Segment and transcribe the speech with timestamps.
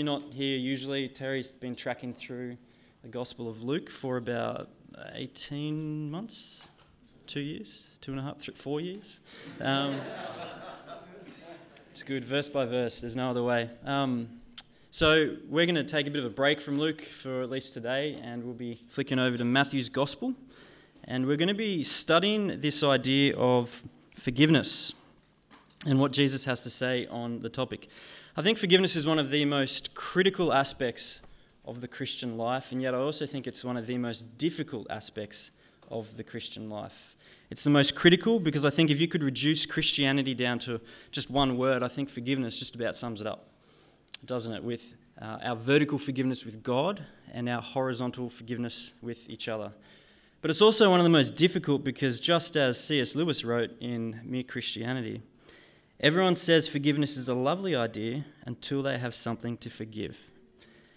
[0.00, 1.08] You're not here usually.
[1.08, 2.56] Terry's been tracking through
[3.02, 4.70] the Gospel of Luke for about
[5.12, 6.66] 18 months,
[7.26, 9.18] two years, two and a half, three, four years.
[9.60, 10.00] Um,
[11.90, 13.02] it's good, verse by verse.
[13.02, 13.68] There's no other way.
[13.84, 14.40] Um,
[14.90, 17.74] so we're going to take a bit of a break from Luke for at least
[17.74, 20.32] today, and we'll be flicking over to Matthew's Gospel,
[21.04, 23.82] and we're going to be studying this idea of
[24.16, 24.94] forgiveness
[25.84, 27.88] and what Jesus has to say on the topic.
[28.40, 31.20] I think forgiveness is one of the most critical aspects
[31.66, 34.86] of the Christian life, and yet I also think it's one of the most difficult
[34.88, 35.50] aspects
[35.90, 37.16] of the Christian life.
[37.50, 40.80] It's the most critical because I think if you could reduce Christianity down to
[41.12, 43.50] just one word, I think forgiveness just about sums it up,
[44.24, 44.64] doesn't it?
[44.64, 49.70] With uh, our vertical forgiveness with God and our horizontal forgiveness with each other.
[50.40, 53.14] But it's also one of the most difficult because, just as C.S.
[53.14, 55.20] Lewis wrote in Mere Christianity,
[56.00, 60.32] everyone says forgiveness is a lovely idea until they have something to forgive.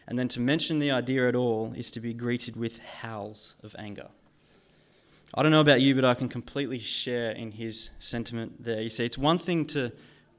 [0.08, 3.76] And then to mention the idea at all is to be greeted with howls of
[3.78, 4.08] anger.
[5.34, 8.82] I don't know about you, but I can completely share in his sentiment there.
[8.82, 9.92] You see, it's one thing to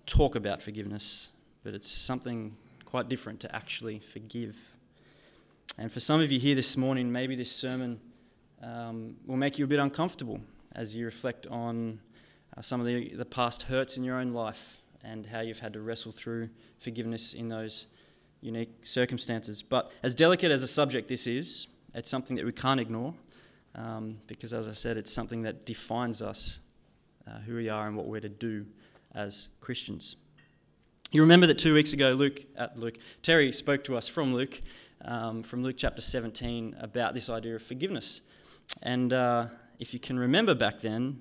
[0.07, 1.29] talk about forgiveness,
[1.62, 4.57] but it's something quite different to actually forgive.
[5.79, 8.01] And for some of you here this morning, maybe this sermon
[8.62, 10.41] um, will make you a bit uncomfortable
[10.75, 11.98] as you reflect on
[12.57, 15.73] uh, some of the, the past hurts in your own life and how you've had
[15.73, 17.87] to wrestle through forgiveness in those
[18.41, 19.63] unique circumstances.
[19.63, 23.15] But as delicate as a subject this is, it's something that we can't ignore
[23.75, 26.61] um, because, as I said, it's something that defines us,
[27.27, 28.67] uh, who we are, and what we're to do
[29.15, 30.17] as Christians.
[31.11, 34.61] You remember that two weeks ago, Luke, at Luke, Terry spoke to us from Luke,
[35.05, 38.21] um, from Luke chapter 17, about this idea of forgiveness.
[38.83, 39.47] And uh,
[39.79, 41.21] if you can remember back then,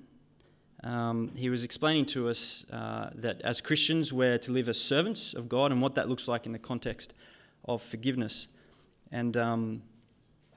[0.84, 5.32] um, he was explaining to us uh, that as Christians, we're to live as servants
[5.32, 7.14] of God and what that looks like in the context
[7.64, 8.48] of forgiveness.
[9.10, 9.82] And um,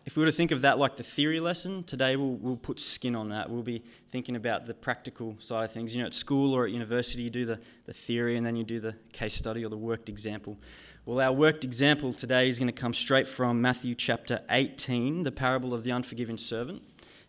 [0.06, 2.82] if we were to think of that like the theory lesson, today we'll, we'll put
[2.82, 3.50] skin on that.
[3.50, 5.96] We'll be thinking about the practical side of things.
[5.96, 8.66] You know, at school or at university, you do the, the theory and then you
[8.66, 10.58] do the case study or the worked example.
[11.06, 15.32] Well, our worked example today is going to come straight from Matthew chapter 18, the
[15.32, 16.82] parable of the unforgiving servant.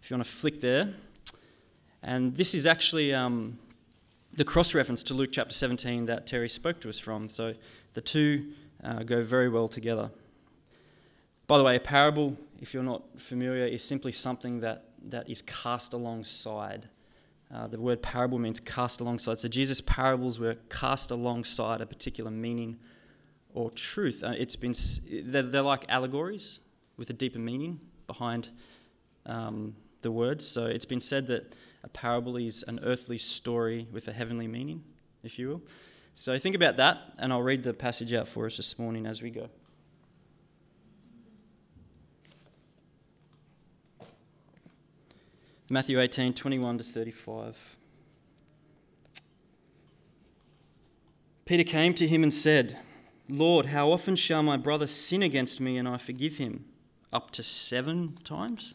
[0.03, 0.95] If you want to flick there.
[2.03, 3.59] And this is actually um,
[4.33, 7.29] the cross reference to Luke chapter 17 that Terry spoke to us from.
[7.29, 7.55] So
[7.95, 8.53] the two
[8.85, 10.11] uh, go very well together.
[11.49, 15.43] By the way, a parable, if you're not familiar, is simply something that, that is
[15.43, 16.89] cast alongside.
[17.53, 19.41] Uh, the word parable means cast alongside.
[19.41, 22.79] So Jesus' parables were cast alongside a particular meaning
[23.55, 24.23] or truth.
[24.23, 24.75] Uh, it's been
[25.25, 26.61] they're, they're, like allegories
[26.99, 28.51] with a deeper meaning behind
[29.25, 30.47] um, the words.
[30.47, 31.57] So it's been said that
[31.89, 34.85] a parable is an earthly story with a heavenly meaning,
[35.23, 35.63] if you will.
[36.15, 39.23] So think about that, and I'll read the passage out for us this morning as
[39.23, 39.49] we go.
[45.71, 47.77] Matthew 18, 21 to 35.
[51.47, 52.79] Peter came to him and said,
[53.31, 56.67] Lord, how often shall my brother sin against me and I forgive him?
[57.15, 58.75] Up to seven times?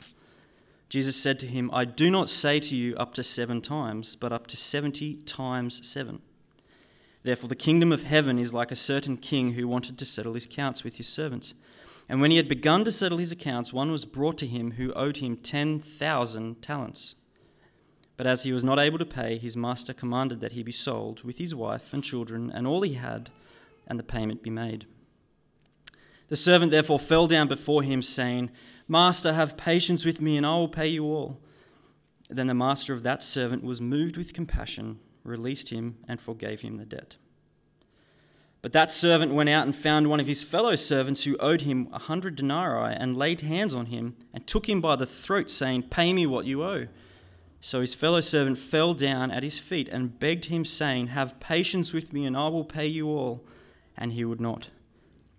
[0.94, 4.32] Jesus said to him, I do not say to you up to seven times, but
[4.32, 6.22] up to seventy times seven.
[7.24, 10.46] Therefore, the kingdom of heaven is like a certain king who wanted to settle his
[10.46, 11.56] accounts with his servants.
[12.08, 14.94] And when he had begun to settle his accounts, one was brought to him who
[14.94, 17.16] owed him 10,000 talents.
[18.16, 21.24] But as he was not able to pay, his master commanded that he be sold
[21.24, 23.32] with his wife and children and all he had,
[23.88, 24.86] and the payment be made.
[26.30, 28.50] The servant therefore fell down before him, saying,
[28.88, 31.40] Master, have patience with me, and I will pay you all.
[32.30, 36.78] Then the master of that servant was moved with compassion, released him, and forgave him
[36.78, 37.18] the debt.
[38.64, 41.90] But that servant went out and found one of his fellow servants who owed him
[41.92, 45.84] a hundred denarii and laid hands on him and took him by the throat, saying,
[45.84, 46.88] Pay me what you owe.
[47.60, 51.92] So his fellow servant fell down at his feet and begged him, saying, Have patience
[51.92, 53.44] with me, and I will pay you all.
[53.98, 54.70] And he would not.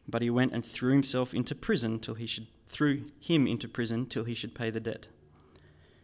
[0.08, 4.06] But he went and threw himself into prison till he should threw him into prison
[4.06, 5.06] till he should pay the debt.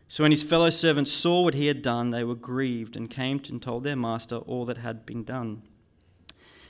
[0.08, 3.40] So when his fellow servants saw what he had done, they were grieved and came
[3.48, 5.62] and told their master all that had been done.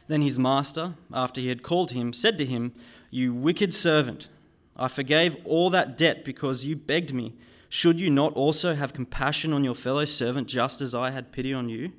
[0.09, 2.73] Then his master, after he had called him, said to him,
[3.11, 4.29] You wicked servant,
[4.77, 7.35] I forgave all that debt because you begged me.
[7.69, 11.55] Should you not also have compassion on your fellow servant just as I had pity
[11.55, 11.93] on you?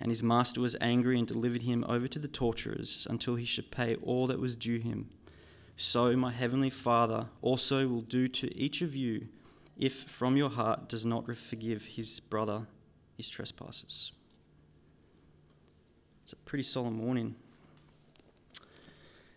[0.00, 3.70] And his master was angry and delivered him over to the torturers until he should
[3.70, 5.10] pay all that was due him.
[5.76, 9.28] So my heavenly Father also will do to each of you
[9.76, 12.66] if from your heart does not forgive his brother
[13.16, 14.12] his trespasses.
[16.22, 17.34] It's a pretty solemn warning.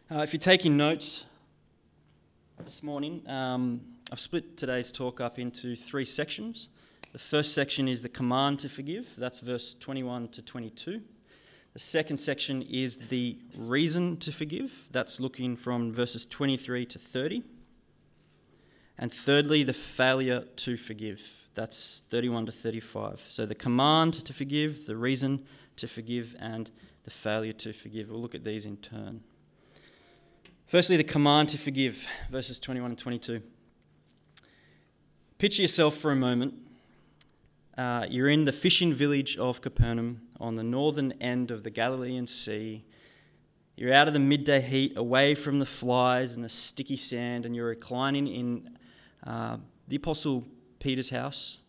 [0.10, 1.26] Uh, if you're taking notes
[2.64, 3.82] this morning, um,
[4.12, 6.70] I've split today's talk up into three sections.
[7.12, 11.02] The first section is the command to forgive, that's verse 21 to 22.
[11.74, 17.44] The second section is the reason to forgive, that's looking from verses 23 to 30.
[18.98, 21.22] And thirdly, the failure to forgive,
[21.54, 23.22] that's 31 to 35.
[23.28, 25.44] So the command to forgive, the reason
[25.78, 26.72] to forgive, and
[27.04, 28.10] the failure to forgive.
[28.10, 29.22] We'll look at these in turn.
[30.68, 33.42] Firstly, the command to forgive, verses 21 and 22.
[35.38, 36.54] Picture yourself for a moment.
[37.78, 42.28] Uh, you're in the fishing village of Capernaum on the northern end of the Galilean
[42.28, 42.84] Sea.
[43.78, 47.56] You're out of the midday heat, away from the flies and the sticky sand, and
[47.56, 48.78] you're reclining in
[49.26, 49.58] uh,
[49.88, 50.46] the Apostle
[50.80, 51.60] Peter's house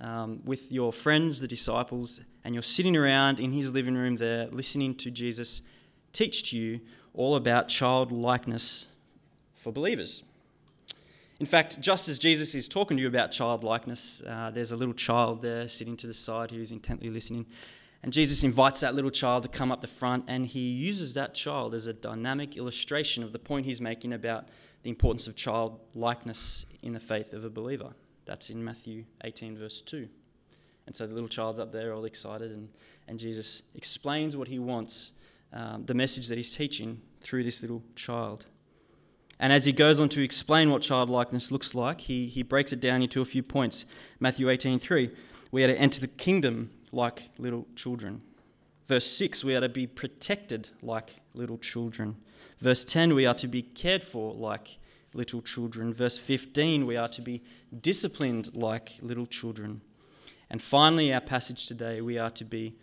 [0.00, 4.46] um, with your friends, the disciples, and you're sitting around in his living room there
[4.48, 5.62] listening to Jesus
[6.12, 6.80] teach to you
[7.14, 8.86] all about childlikeness
[9.54, 10.22] for believers.
[11.38, 14.94] In fact, just as Jesus is talking to you about childlikeness, uh, there's a little
[14.94, 17.44] child there sitting to the side who's intently listening.
[18.02, 21.34] And Jesus invites that little child to come up the front, and he uses that
[21.34, 24.48] child as a dynamic illustration of the point he's making about
[24.82, 27.90] the importance of childlikeness in the faith of a believer.
[28.24, 30.08] That's in Matthew 18, verse 2.
[30.86, 32.70] And so the little child's up there all excited, and,
[33.08, 35.12] and Jesus explains what he wants,
[35.52, 38.46] um, the message that he's teaching through this little child.
[39.38, 42.80] And as he goes on to explain what childlikeness looks like, he, he breaks it
[42.80, 43.84] down into a few points.
[44.18, 45.14] Matthew 18:3,
[45.50, 48.22] we are to enter the kingdom like little children.
[48.86, 52.16] Verse 6, we are to be protected like little children.
[52.60, 54.78] Verse 10, we are to be cared for like
[55.12, 55.92] little children.
[55.92, 57.42] Verse 15, we are to be
[57.80, 59.80] disciplined like little children.
[60.48, 62.74] And finally, our passage today, we are to be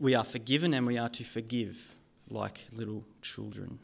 [0.00, 1.94] we are forgiven and we are to forgive
[2.28, 3.78] like little children.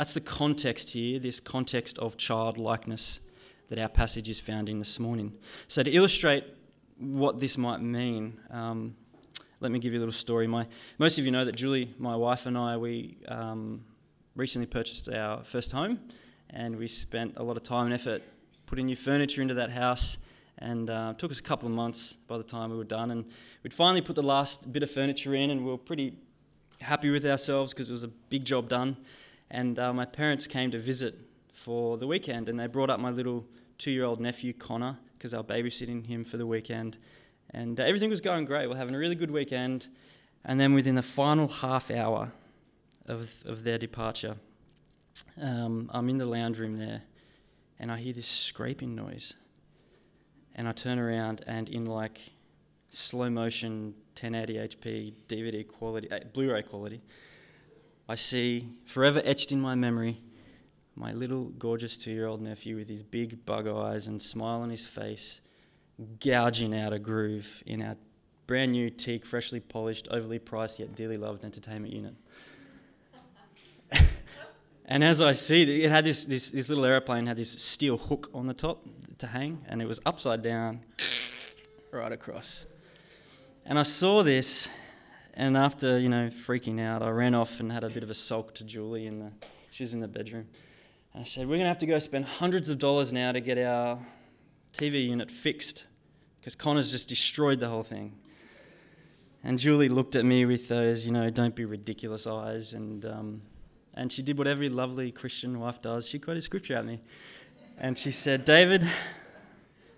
[0.00, 3.20] That's the context here, this context of childlikeness
[3.68, 5.34] that our passage is found in this morning.
[5.68, 6.42] So, to illustrate
[6.96, 8.96] what this might mean, um,
[9.60, 10.46] let me give you a little story.
[10.46, 10.66] My,
[10.96, 13.84] most of you know that Julie, my wife, and I, we um,
[14.36, 16.00] recently purchased our first home
[16.48, 18.22] and we spent a lot of time and effort
[18.64, 20.16] putting new furniture into that house.
[20.56, 23.10] And uh, took us a couple of months by the time we were done.
[23.10, 23.26] And
[23.62, 26.14] we'd finally put the last bit of furniture in, and we were pretty
[26.80, 28.96] happy with ourselves because it was a big job done.
[29.50, 31.14] And uh, my parents came to visit
[31.52, 33.44] for the weekend, and they brought up my little
[33.78, 36.98] two year old nephew, Connor, because I was babysitting him for the weekend.
[37.52, 38.68] And uh, everything was going great.
[38.68, 39.88] We're having a really good weekend.
[40.44, 42.32] And then within the final half hour
[43.06, 44.36] of, of their departure,
[45.40, 47.02] um, I'm in the lounge room there
[47.78, 49.34] and I hear this scraping noise.
[50.54, 52.20] And I turn around and in like
[52.90, 57.00] slow motion 1080p DVD quality, uh, Blu ray quality,
[58.10, 60.16] I see forever etched in my memory
[60.96, 64.70] my little gorgeous two year old nephew with his big bug eyes and smile on
[64.70, 65.40] his face,
[66.18, 67.94] gouging out a groove in our
[68.48, 72.14] brand new teak, freshly polished, overly priced yet dearly loved entertainment unit.
[74.86, 78.28] And as I see it, had this, this, this little aeroplane had this steel hook
[78.34, 78.84] on the top
[79.18, 80.80] to hang, and it was upside down,
[81.92, 82.66] right across.
[83.64, 84.66] And I saw this,
[85.40, 88.14] and after you know freaking out, I ran off and had a bit of a
[88.14, 89.32] sulk to Julie in the
[89.70, 90.46] she was in the bedroom.
[91.14, 93.56] And I said, "We're gonna have to go spend hundreds of dollars now to get
[93.56, 93.98] our
[94.74, 95.86] TV unit fixed,
[96.38, 98.12] because Connor's just destroyed the whole thing."
[99.42, 103.40] And Julie looked at me with those, you know, don't be ridiculous eyes, and um,
[103.94, 106.06] and she did what every lovely Christian wife does.
[106.06, 107.00] She quoted scripture at me.
[107.78, 108.86] And she said, David,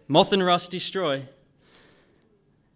[0.06, 1.26] moth and rust destroy.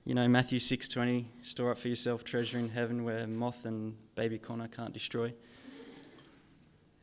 [0.07, 4.39] You know, Matthew 6.20, store up for yourself treasure in heaven where moth and baby
[4.39, 5.35] Connor can't destroy.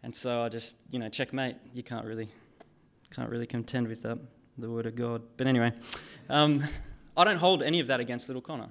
[0.04, 1.58] And so I just, you know, checkmate.
[1.74, 2.30] You can't really,
[3.14, 4.18] can't really contend with that,
[4.58, 5.22] the word of God.
[5.36, 5.74] But anyway,
[6.30, 6.64] um,
[7.18, 8.70] I don't hold any of that against little Connor.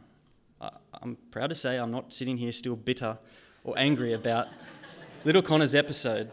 [0.63, 0.71] I,
[1.03, 3.19] I'm proud to say I'm not sitting here still bitter
[3.65, 4.49] or angry about
[5.25, 6.31] little Connor's episode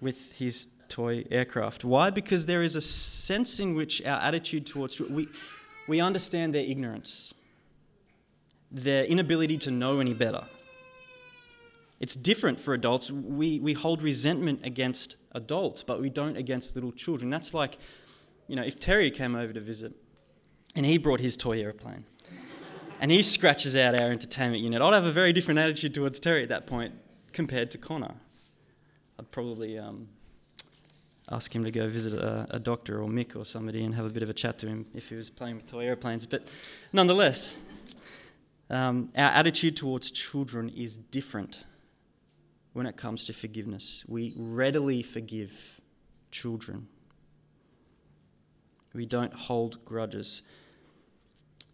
[0.00, 1.84] with his toy aircraft.
[1.84, 2.10] Why?
[2.10, 5.26] Because there is a sense in which our attitude towards we
[5.88, 7.34] we understand their ignorance,
[8.70, 10.42] their inability to know any better.
[12.00, 13.10] It's different for adults.
[13.10, 17.28] We, we hold resentment against adults, but we don't against little children.
[17.30, 17.76] That's like,
[18.48, 19.92] you know, if Terry came over to visit
[20.74, 22.04] and he brought his toy airplane
[23.00, 26.42] and he scratches out our entertainment unit, I'd have a very different attitude towards Terry
[26.42, 26.94] at that point
[27.32, 28.14] compared to Connor.
[29.18, 30.08] I'd probably um,
[31.30, 34.10] ask him to go visit a, a, doctor or Mick or somebody and have a
[34.10, 36.26] bit of a chat to him if he was playing with toy airplanes.
[36.26, 36.48] But
[36.92, 37.56] nonetheless,
[38.68, 41.64] um, our attitude towards children is different.
[42.72, 44.04] when it comes to forgiveness.
[44.06, 45.80] We readily forgive
[46.30, 46.88] children.
[48.94, 50.42] We don't hold grudges.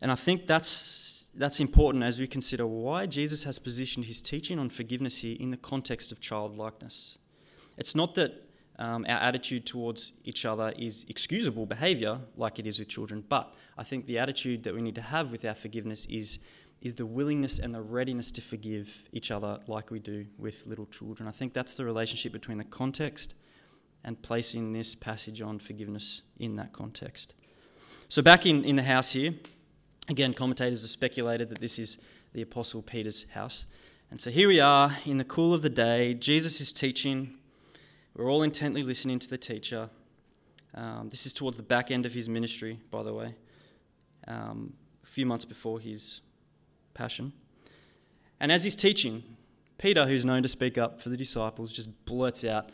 [0.01, 4.59] And I think that's, that's important as we consider why Jesus has positioned his teaching
[4.59, 7.19] on forgiveness here in the context of childlikeness.
[7.77, 8.46] It's not that
[8.79, 13.55] um, our attitude towards each other is excusable behavior like it is with children, but
[13.79, 16.39] I think the attitude that we need to have with our forgiveness is,
[16.83, 20.87] is the willingness and the readiness to forgive each other like we do with little
[20.87, 21.29] children.
[21.29, 23.35] I think that's the relationship between the context
[24.05, 27.35] and placing this passage on forgiveness in that context.
[28.09, 29.35] So, back in, in the house here,
[30.09, 31.99] again, commentators have speculated that this is
[32.33, 33.67] the Apostle Peter's house.
[34.11, 36.15] And so here we are in the cool of the day.
[36.15, 37.39] Jesus is teaching.
[38.17, 39.91] We're all intently listening to the teacher.
[40.75, 43.35] Um, this is towards the back end of his ministry, by the way,
[44.27, 44.73] um,
[45.05, 46.23] a few months before his
[46.95, 47.35] passion.
[48.41, 49.23] And as he's teaching,
[49.77, 52.71] Peter, who's known to speak up for the disciples, just blurts out,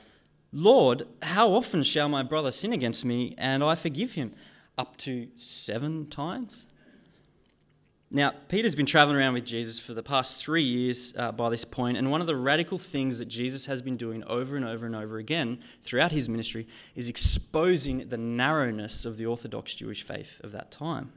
[0.52, 4.34] Lord, how often shall my brother sin against me and I forgive him?
[4.78, 6.68] Up to seven times?
[8.14, 11.64] Now, Peter's been traveling around with Jesus for the past three years uh, by this
[11.64, 14.84] point, and one of the radical things that Jesus has been doing over and over
[14.84, 20.42] and over again throughout his ministry is exposing the narrowness of the Orthodox Jewish faith
[20.44, 21.10] of that time.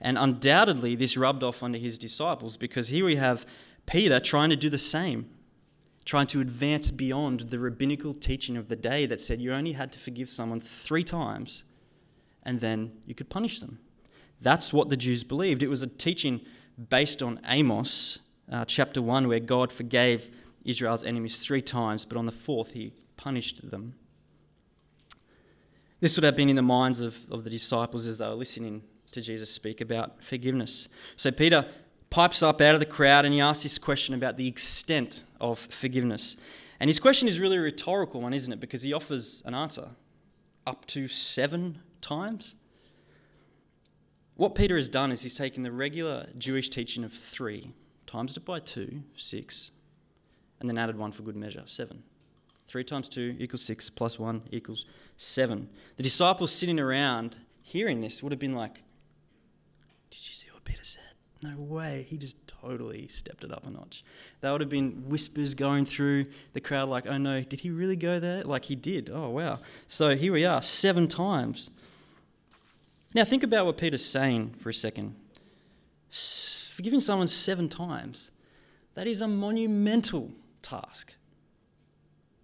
[0.00, 3.44] And undoubtedly, this rubbed off onto his disciples because here we have
[3.86, 5.28] Peter trying to do the same
[6.04, 9.92] trying to advance beyond the rabbinical teaching of the day that said you only had
[9.92, 11.64] to forgive someone three times
[12.42, 13.78] and then you could punish them.
[14.40, 15.62] That's what the Jews believed.
[15.62, 16.40] It was a teaching
[16.88, 18.20] based on Amos
[18.50, 20.30] uh, chapter 1, where God forgave
[20.64, 23.94] Israel's enemies three times, but on the fourth, he punished them.
[26.00, 28.82] This would have been in the minds of, of the disciples as they were listening
[29.12, 30.88] to Jesus speak about forgiveness.
[31.16, 31.66] So Peter
[32.08, 35.58] pipes up out of the crowd and he asks this question about the extent of
[35.58, 36.36] forgiveness.
[36.78, 38.60] And his question is really a rhetorical one, isn't it?
[38.60, 39.90] Because he offers an answer
[40.66, 42.54] up to seven times.
[44.40, 47.74] What Peter has done is he's taken the regular Jewish teaching of three,
[48.06, 49.70] times it by two, six,
[50.60, 52.02] and then added one for good measure, seven.
[52.66, 54.86] Three times two equals six, plus one equals
[55.18, 55.68] seven.
[55.98, 58.76] The disciples sitting around hearing this would have been like,
[60.08, 61.02] Did you see what Peter said?
[61.42, 62.06] No way.
[62.08, 64.04] He just totally stepped it up a notch.
[64.40, 67.96] That would have been whispers going through the crowd, like, oh no, did he really
[67.96, 68.42] go there?
[68.44, 69.10] Like he did.
[69.12, 69.58] Oh, wow.
[69.86, 71.68] So here we are, seven times.
[73.14, 75.16] Now think about what Peter's saying for a second.
[76.10, 78.30] Forgiving someone seven times,
[78.94, 80.30] that is a monumental
[80.62, 81.14] task.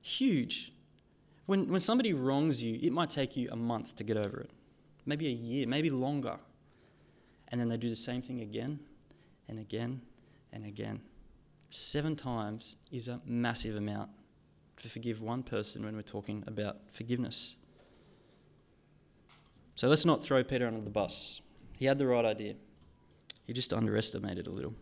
[0.00, 0.72] Huge.
[1.46, 4.50] When, when somebody wrongs you, it might take you a month to get over it,
[5.04, 6.38] maybe a year, maybe longer
[7.48, 8.78] and then they do the same thing again
[9.48, 10.00] and again
[10.52, 11.00] and again.
[11.70, 14.10] Seven times is a massive amount
[14.82, 17.56] to forgive one person when we're talking about forgiveness.
[19.76, 21.42] So let's not throw Peter under the bus.
[21.74, 22.54] He had the right idea.
[23.46, 24.74] He just underestimated a little.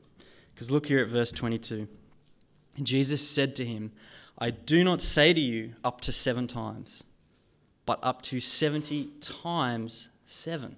[0.55, 1.89] Because look here at verse 22.
[2.83, 3.93] Jesus said to him,
[4.39, 7.05] I do not say to you up to seven times,
[7.87, 10.77] but up to 70 times seven.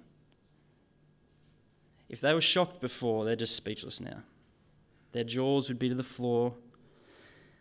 [2.09, 4.23] If they were shocked before, they're just speechless now.
[5.13, 6.55] Their jaws would be to the floor.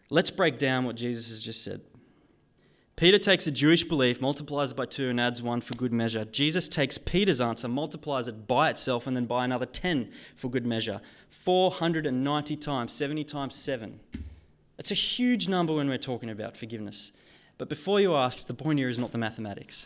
[0.10, 1.82] Let's break down what Jesus has just said.
[2.96, 6.24] Peter takes a Jewish belief, multiplies it by two, and adds one for good measure.
[6.24, 10.66] Jesus takes Peter's answer, multiplies it by itself, and then by another 10 for good
[10.66, 11.02] measure.
[11.30, 14.00] 490 times, 70 times 7.
[14.78, 17.12] It's a huge number when we're talking about forgiveness.
[17.58, 19.86] But before you ask, the point here is not the mathematics.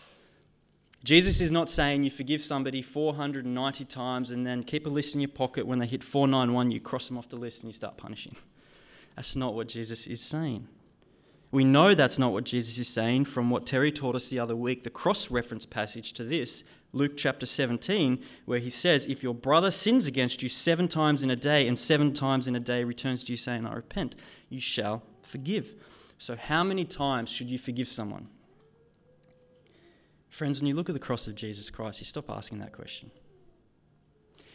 [1.04, 5.22] Jesus is not saying you forgive somebody 490 times and then keep a list in
[5.22, 5.66] your pocket.
[5.66, 8.36] When they hit 491, you cross them off the list and you start punishing.
[9.16, 10.68] That's not what Jesus is saying.
[11.52, 14.56] We know that's not what Jesus is saying from what Terry taught us the other
[14.56, 16.64] week, the cross reference passage to this,
[16.94, 21.32] Luke chapter 17, where he says, If your brother sins against you seven times in
[21.32, 24.16] a day and seven times in a day returns to you saying, I repent,
[24.50, 25.74] you shall forgive.
[26.20, 28.28] So, how many times should you forgive someone?
[30.30, 33.10] Friends, when you look at the cross of Jesus Christ, you stop asking that question.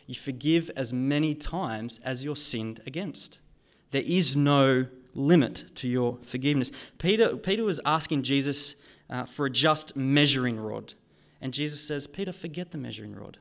[0.06, 3.40] You forgive as many times as you're sinned against.
[3.90, 6.70] There is no limit to your forgiveness.
[6.98, 8.76] Peter, Peter was asking Jesus
[9.10, 10.94] uh, for a just measuring rod.
[11.40, 13.38] And Jesus says, Peter, forget the measuring rod.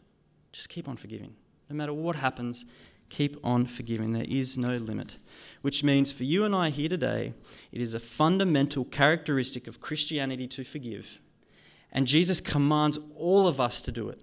[0.52, 1.36] Just keep on forgiving.
[1.70, 2.66] No matter what happens,
[3.10, 4.14] keep on forgiving.
[4.14, 5.18] There is no limit.
[5.62, 7.34] Which means for you and I here today,
[7.72, 11.20] it is a fundamental characteristic of Christianity to forgive.
[11.92, 14.20] And Jesus commands all of us to do it.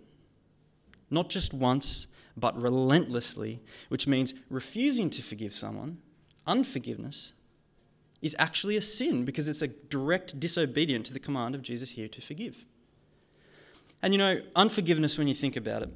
[1.08, 5.98] Not just once, but relentlessly, which means refusing to forgive someone,
[6.46, 7.32] unforgiveness,
[8.22, 12.08] is actually a sin because it's a direct disobedience to the command of Jesus here
[12.08, 12.64] to forgive.
[14.02, 15.90] And you know, unforgiveness, when you think about it,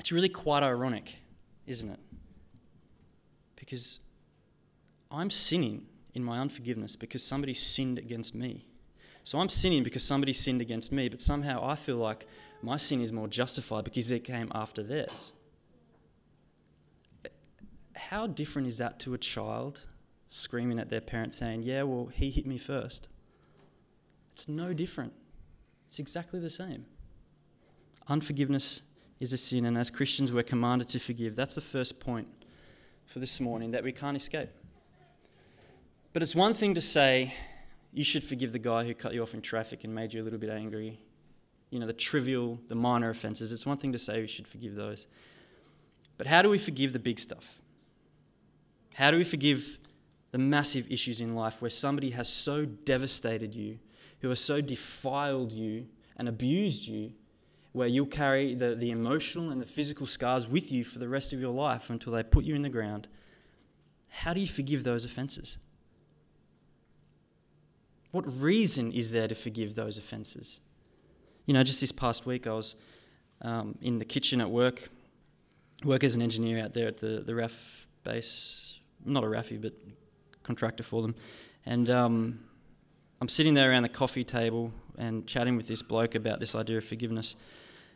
[0.00, 1.16] it's really quite ironic,
[1.66, 2.00] isn't it?
[3.56, 4.00] Because
[5.10, 8.66] I'm sinning in my unforgiveness because somebody sinned against me.
[9.24, 12.26] So I'm sinning because somebody sinned against me, but somehow I feel like
[12.62, 15.32] my sin is more justified because it came after theirs.
[17.94, 19.84] How different is that to a child
[20.28, 23.08] screaming at their parents saying, Yeah, well, he hit me first?
[24.32, 25.12] It's no different.
[25.88, 26.86] It's exactly the same.
[28.06, 28.82] Unforgiveness
[29.20, 31.34] is a sin, and as Christians, we're commanded to forgive.
[31.34, 32.28] That's the first point
[33.06, 34.50] for this morning that we can't escape.
[36.12, 37.34] But it's one thing to say,
[37.92, 40.24] you should forgive the guy who cut you off in traffic and made you a
[40.24, 41.00] little bit angry.
[41.70, 43.50] You know, the trivial, the minor offenses.
[43.50, 45.06] It's one thing to say we should forgive those.
[46.16, 47.60] But how do we forgive the big stuff?
[48.94, 49.78] How do we forgive
[50.30, 53.78] the massive issues in life where somebody has so devastated you,
[54.20, 57.12] who has so defiled you and abused you,
[57.72, 61.32] where you'll carry the, the emotional and the physical scars with you for the rest
[61.32, 63.08] of your life until they put you in the ground?
[64.08, 65.58] How do you forgive those offenses?
[68.10, 70.60] What reason is there to forgive those offences?
[71.46, 72.74] You know, just this past week, I was
[73.42, 74.88] um, in the kitchen at work,
[75.84, 77.52] work as an engineer out there at the, the RAAF
[78.04, 79.74] base, not a RAAFie, but
[80.48, 81.14] contractor for them.
[81.66, 82.40] And um,
[83.20, 86.78] I'm sitting there around the coffee table and chatting with this bloke about this idea
[86.78, 87.36] of forgiveness.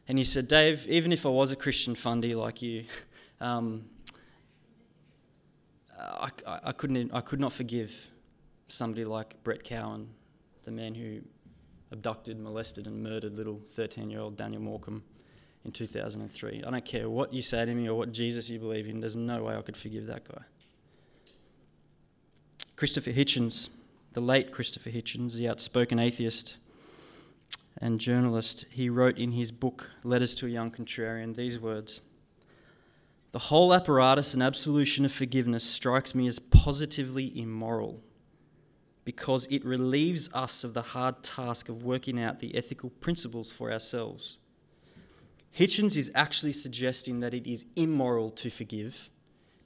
[0.06, 2.84] And he said, Dave, even if I was a Christian fundy like you,
[3.40, 3.86] um,
[5.98, 8.08] I, I, couldn't, I could not forgive
[8.68, 10.08] somebody like Brett Cowan,
[10.64, 11.20] the man who
[11.90, 15.02] abducted, molested, and murdered little 13 year old Daniel Morcombe
[15.64, 16.64] in 2003.
[16.66, 19.16] I don't care what you say to me or what Jesus you believe in, there's
[19.16, 20.42] no way I could forgive that guy.
[22.82, 23.68] Christopher Hitchens,
[24.12, 26.56] the late Christopher Hitchens, the outspoken atheist
[27.78, 32.00] and journalist, he wrote in his book, Letters to a Young Contrarian, these words
[33.30, 38.02] The whole apparatus and absolution of forgiveness strikes me as positively immoral
[39.04, 43.70] because it relieves us of the hard task of working out the ethical principles for
[43.70, 44.38] ourselves.
[45.56, 49.08] Hitchens is actually suggesting that it is immoral to forgive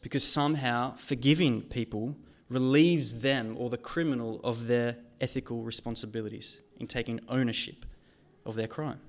[0.03, 2.15] because somehow forgiving people
[2.49, 7.85] relieves them or the criminal of their ethical responsibilities in taking ownership
[8.45, 9.01] of their crime.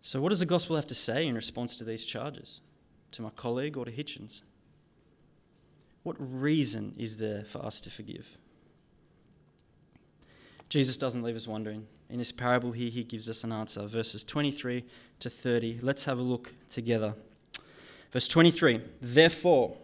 [0.00, 2.60] So, what does the gospel have to say in response to these charges?
[3.12, 4.42] To my colleague or to Hitchens?
[6.02, 8.28] What reason is there for us to forgive?
[10.68, 11.86] Jesus doesn't leave us wondering.
[12.10, 13.86] In this parable here, he gives us an answer.
[13.86, 14.84] Verses 23
[15.20, 15.78] to 30.
[15.80, 17.14] Let's have a look together.
[18.14, 19.76] Verse 23 Therefore,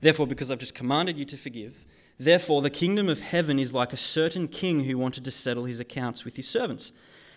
[0.00, 1.84] therefore, because I've just commanded you to forgive,
[2.18, 5.78] therefore the kingdom of heaven is like a certain king who wanted to settle his
[5.78, 6.92] accounts with his servants.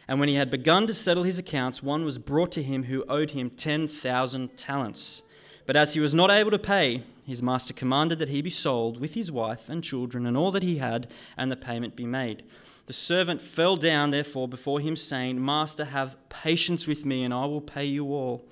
[0.07, 3.05] And when he had begun to settle his accounts, one was brought to him who
[3.07, 5.21] owed him 10,000 talents.
[5.67, 8.99] But as he was not able to pay, his master commanded that he be sold
[8.99, 12.43] with his wife and children and all that he had, and the payment be made.
[12.87, 17.45] The servant fell down, therefore, before him, saying, Master, have patience with me, and I
[17.45, 18.47] will pay you all.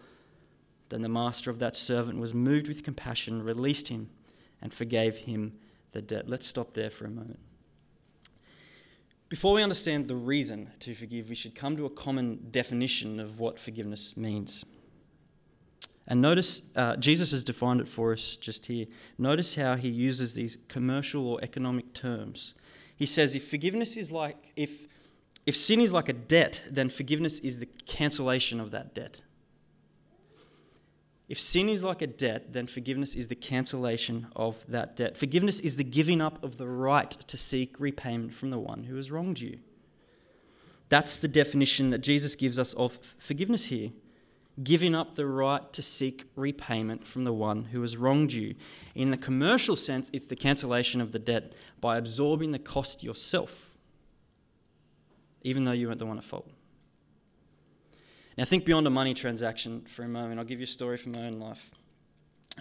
[0.94, 4.12] Then the master of that servant was moved with compassion, released him,
[4.62, 5.54] and forgave him
[5.92, 6.30] the debt.
[6.30, 7.40] Let's stop there for a moment.
[9.28, 13.40] Before we understand the reason to forgive, we should come to a common definition of
[13.40, 14.66] what forgiveness means.
[16.06, 18.86] And notice, uh, Jesus has defined it for us just here.
[19.18, 22.54] Notice how he uses these commercial or economic terms.
[22.96, 24.86] He says, if forgiveness is like, if,
[25.48, 29.24] if sin is like a debt, then forgiveness is the cancellation of that debt.
[31.30, 35.18] If sin is like a debt, then forgiveness is the cancellation of that debt.
[35.18, 38.96] Forgiveness is the giving up of the right to seek repayment from the one who
[38.98, 39.60] has wronged you.
[40.90, 43.92] That's the definition that Jesus gives us of forgiveness here
[44.62, 48.54] giving up the right to seek repayment from the one who has wronged you.
[48.94, 53.72] In the commercial sense, it's the cancellation of the debt by absorbing the cost yourself,
[55.42, 56.50] even though you weren't the one at fault.
[58.38, 60.40] Now, think beyond a money transaction for a moment.
[60.40, 61.70] I'll give you a story from my own life.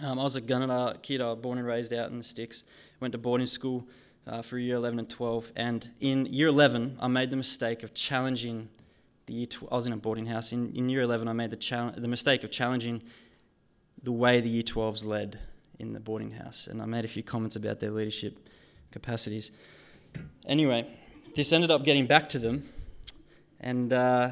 [0.03, 2.63] Um, I was a Gunnedah kid, I was born and raised out in the sticks,
[2.99, 3.87] went to boarding school
[4.27, 7.93] uh, for year 11 and 12, and in year 11, I made the mistake of
[7.93, 8.69] challenging
[9.25, 10.51] the year tw- I was in a boarding house.
[10.51, 13.01] In, in year 11, I made the, chal- the mistake of challenging
[14.03, 15.39] the way the year 12s led
[15.79, 16.67] in the boarding house.
[16.67, 18.49] And I made a few comments about their leadership
[18.91, 19.51] capacities.
[20.45, 20.87] Anyway,
[21.35, 22.69] this ended up getting back to them.
[23.59, 24.31] And, uh,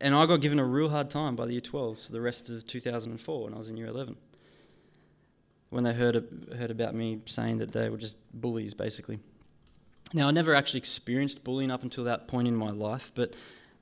[0.00, 2.50] and I got given a real hard time by the year 12s for the rest
[2.50, 4.16] of 2004 when I was in year 11.
[5.70, 6.14] when they heard
[6.56, 9.18] heard about me saying that they were just bullies, basically.
[10.12, 13.34] Now, I never actually experienced bullying up until that point in my life, but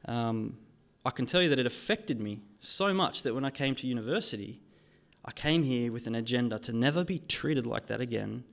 [0.07, 0.57] um,
[1.05, 3.87] I can tell you that it affected me so much that when I came to
[3.87, 4.61] university,
[5.25, 8.45] I came here with an agenda to never be treated like that again,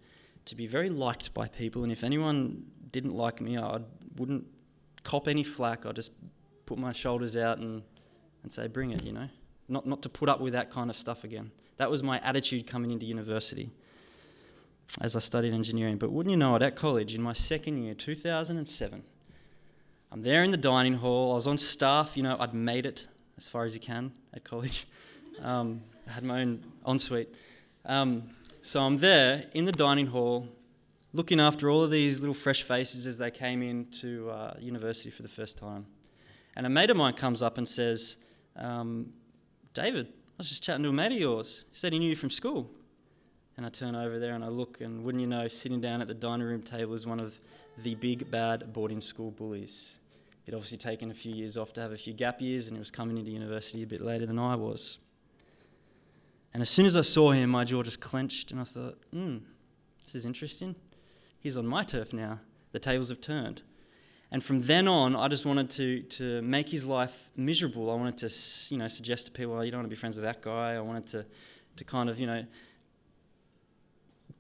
[0.45, 3.79] to be very liked by people, and if anyone didn't like me, I
[4.17, 4.45] wouldn't
[5.03, 5.85] cop any flack.
[5.85, 6.11] I'd just
[6.69, 7.81] put my shoulders out and,
[8.43, 9.27] and say, bring it, you know?
[9.67, 11.49] Not, not to put up with that kind of stuff again.
[11.77, 13.71] That was my attitude coming into university
[15.01, 15.97] as I studied engineering.
[15.97, 19.03] But wouldn't you know it, at college in my second year, 2007,
[20.11, 21.31] I'm there in the dining hall.
[21.31, 24.43] I was on staff, you know, I'd made it as far as you can at
[24.43, 24.87] college.
[25.41, 27.33] Um, I had my own ensuite.
[27.85, 28.23] Um,
[28.61, 30.49] so I'm there in the dining hall,
[31.13, 35.21] looking after all of these little fresh faces as they came into uh, university for
[35.21, 35.85] the first time.
[36.59, 38.17] And a mate of mine comes up and says,
[38.57, 39.13] um,
[39.73, 41.63] David, I was just chatting to a mate of yours.
[41.71, 42.69] He said he knew you from school.
[43.55, 46.09] And I turn over there and I look, and wouldn't you know, sitting down at
[46.09, 47.39] the dining room table is one of
[47.83, 49.99] the big bad boarding school bullies.
[50.43, 52.79] He'd obviously taken a few years off to have a few gap years, and he
[52.81, 54.97] was coming into university a bit later than I was.
[56.53, 59.37] And as soon as I saw him, my jaw just clenched, and I thought, hmm,
[60.03, 60.75] this is interesting.
[61.39, 62.41] He's on my turf now.
[62.73, 63.61] The tables have turned.
[64.31, 67.89] And from then on, I just wanted to, to make his life miserable.
[67.89, 70.17] I wanted to, you know, suggest to people, oh, you don't want to be friends
[70.17, 70.75] with that guy.
[70.75, 71.25] I wanted to,
[71.77, 72.45] to kind of, you know,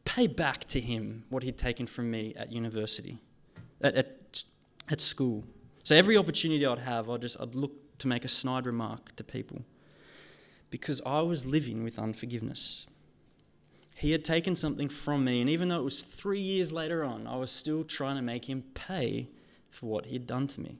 [0.05, 3.17] pay back to him what he'd taken from me at university,
[3.81, 4.43] at, at,
[4.91, 5.43] at school.
[5.83, 9.23] So every opportunity I'd have, I'd just I'd look to make a snide remark to
[9.23, 9.63] people
[10.69, 12.85] because I was living with unforgiveness.
[13.95, 17.27] He had taken something from me, and even though it was three years later on,
[17.27, 19.27] I was still trying to make him pay
[19.69, 20.79] for what he had done to me.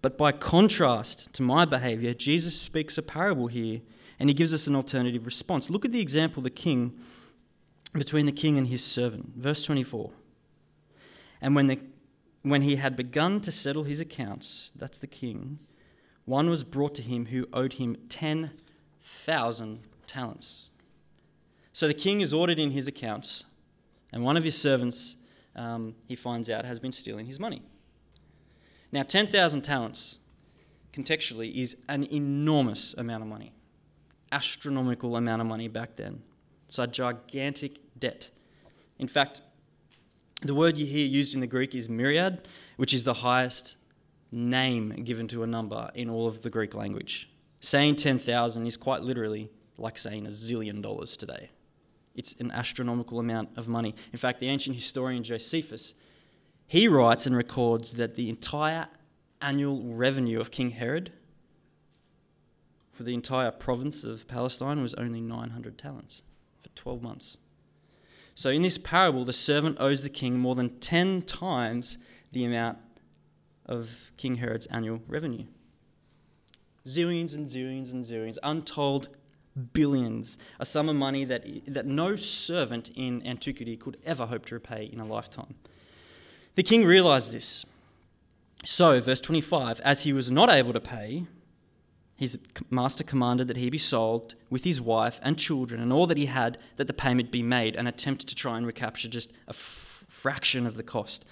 [0.00, 3.80] But by contrast to my behavior, Jesus speaks a parable here,
[4.18, 5.70] and he gives us an alternative response.
[5.70, 6.98] Look at the example the king
[7.92, 9.34] between the king and his servant.
[9.36, 10.10] Verse 24.
[11.40, 11.78] And when, the,
[12.42, 15.58] when he had begun to settle his accounts, that's the king,
[16.24, 20.70] one was brought to him who owed him 10,000 talents.
[21.72, 23.44] So the king is ordered in his accounts,
[24.12, 25.16] and one of his servants,
[25.56, 27.62] um, he finds out, has been stealing his money.
[28.90, 30.18] Now, 10,000 talents,
[30.92, 33.52] contextually, is an enormous amount of money,
[34.30, 36.22] astronomical amount of money back then.
[36.68, 38.30] It's a gigantic debt.
[38.98, 39.42] In fact,
[40.42, 43.76] the word you hear used in the Greek is myriad, which is the highest
[44.30, 47.30] name given to a number in all of the Greek language.
[47.60, 51.50] Saying 10,000 is quite literally like saying a zillion dollars today.
[52.14, 53.94] It's an astronomical amount of money.
[54.12, 55.94] In fact, the ancient historian Josephus,
[56.66, 58.88] he writes and records that the entire
[59.40, 61.12] annual revenue of King Herod
[62.90, 66.22] for the entire province of Palestine was only 900 talents
[66.62, 67.38] for 12 months.
[68.34, 71.98] So, in this parable, the servant owes the king more than 10 times
[72.32, 72.78] the amount
[73.66, 75.44] of King Herod's annual revenue.
[76.86, 79.08] Zillions and zillions and zillions, untold
[79.72, 84.54] billions, a sum of money that, that no servant in antiquity could ever hope to
[84.54, 85.54] repay in a lifetime.
[86.54, 87.64] The king realized this.
[88.64, 91.26] So, verse 25, as he was not able to pay,
[92.18, 92.38] his
[92.70, 96.26] master commanded that he be sold with his wife and children and all that he
[96.26, 100.04] had, that the payment be made, and attempt to try and recapture just a f-
[100.08, 101.24] fraction of the cost.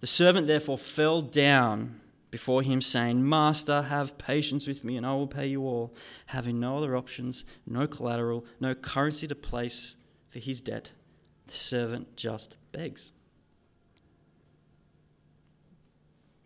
[0.00, 2.00] The servant therefore fell down
[2.36, 5.94] before him, saying, Master, have patience with me, and I will pay you all.
[6.26, 9.96] Having no other options, no collateral, no currency to place
[10.28, 10.92] for his debt,
[11.46, 13.12] the servant just begs.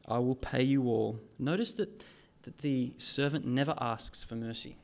[0.06, 1.18] I will pay you all.
[1.40, 2.04] Notice that
[2.42, 4.76] that the servant never asks for mercy.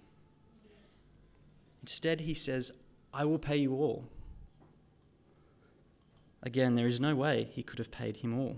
[1.82, 2.72] Instead, he says,
[3.14, 4.08] I will pay you all.
[6.42, 8.56] Again, there is no way he could have paid him all.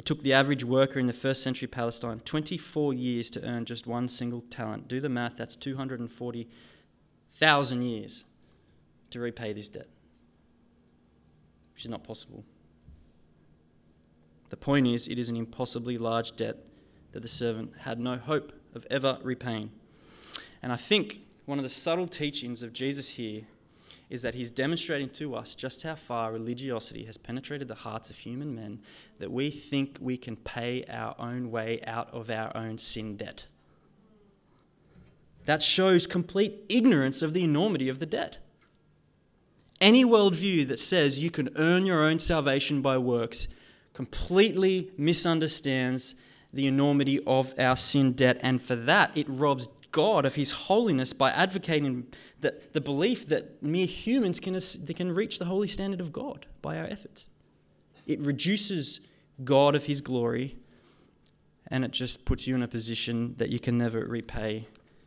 [0.00, 3.86] It took the average worker in the first century Palestine 24 years to earn just
[3.86, 4.88] one single talent.
[4.88, 8.24] Do the math, that's 240,000 years
[9.10, 9.88] to repay this debt,
[11.74, 12.46] which is not possible.
[14.48, 16.56] The point is, it is an impossibly large debt
[17.12, 19.70] that the servant had no hope of ever repaying.
[20.62, 23.42] And I think one of the subtle teachings of Jesus here
[24.10, 28.16] is that he's demonstrating to us just how far religiosity has penetrated the hearts of
[28.16, 28.80] human men
[29.20, 33.46] that we think we can pay our own way out of our own sin debt.
[35.44, 38.38] That shows complete ignorance of the enormity of the debt.
[39.80, 43.46] Any worldview that says you can earn your own salvation by works
[43.94, 46.16] completely misunderstands
[46.52, 51.12] the enormity of our sin debt, and for that, it robs God, of His holiness,
[51.12, 52.06] by advocating
[52.40, 56.46] that the belief that mere humans can, they can reach the holy standard of God
[56.62, 57.28] by our efforts.
[58.06, 59.00] It reduces
[59.44, 60.56] God of His glory
[61.70, 64.66] and it just puts you in a position that you can never repay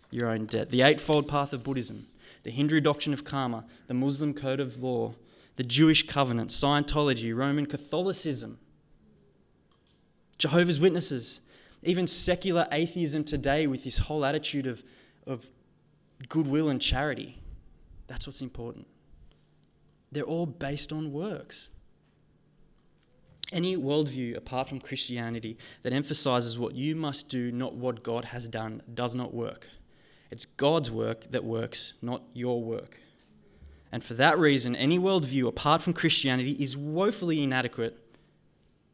[0.09, 0.69] your own debt.
[0.69, 2.07] The Eightfold Path of Buddhism,
[2.43, 5.15] the Hindu doctrine of karma, the Muslim code of law,
[5.55, 8.59] the Jewish covenant, Scientology, Roman Catholicism,
[10.37, 11.41] Jehovah's Witnesses,
[11.85, 14.83] even secular atheism today with this whole attitude of,
[15.27, 15.45] of
[16.29, 17.39] goodwill and charity.
[18.07, 18.87] That's what's important.
[20.11, 21.69] They're all based on works.
[23.51, 28.47] Any worldview apart from Christianity that emphasizes what you must do, not what God has
[28.47, 29.67] done, does not work.
[30.31, 32.99] It's God's work that works, not your work.
[33.91, 38.02] And for that reason, any worldview apart from Christianity is woefully inadequate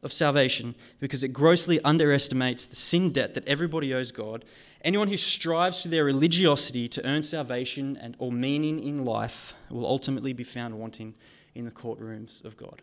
[0.02, 4.44] of salvation because it grossly underestimates the sin debt that everybody owes God.
[4.82, 9.86] Anyone who strives through their religiosity to earn salvation and or meaning in life will
[9.86, 11.14] ultimately be found wanting
[11.54, 12.80] in the courtrooms of God.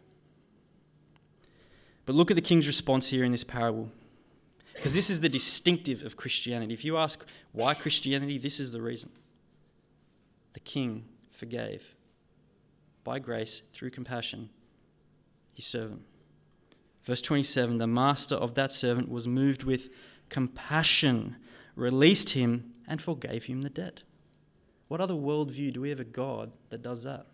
[2.06, 3.89] But look at the king's response here in this parable.
[4.73, 6.73] Because this is the distinctive of Christianity.
[6.73, 9.10] If you ask why Christianity, this is the reason.
[10.53, 11.95] The king forgave
[13.03, 14.49] by grace through compassion
[15.53, 16.03] his servant.
[17.08, 19.89] Verse 27 the master of that servant was moved with
[20.28, 21.38] compassion,
[21.74, 24.04] released him, and forgave him the debt.
[24.89, 27.28] What other worldview do we have a God that does that?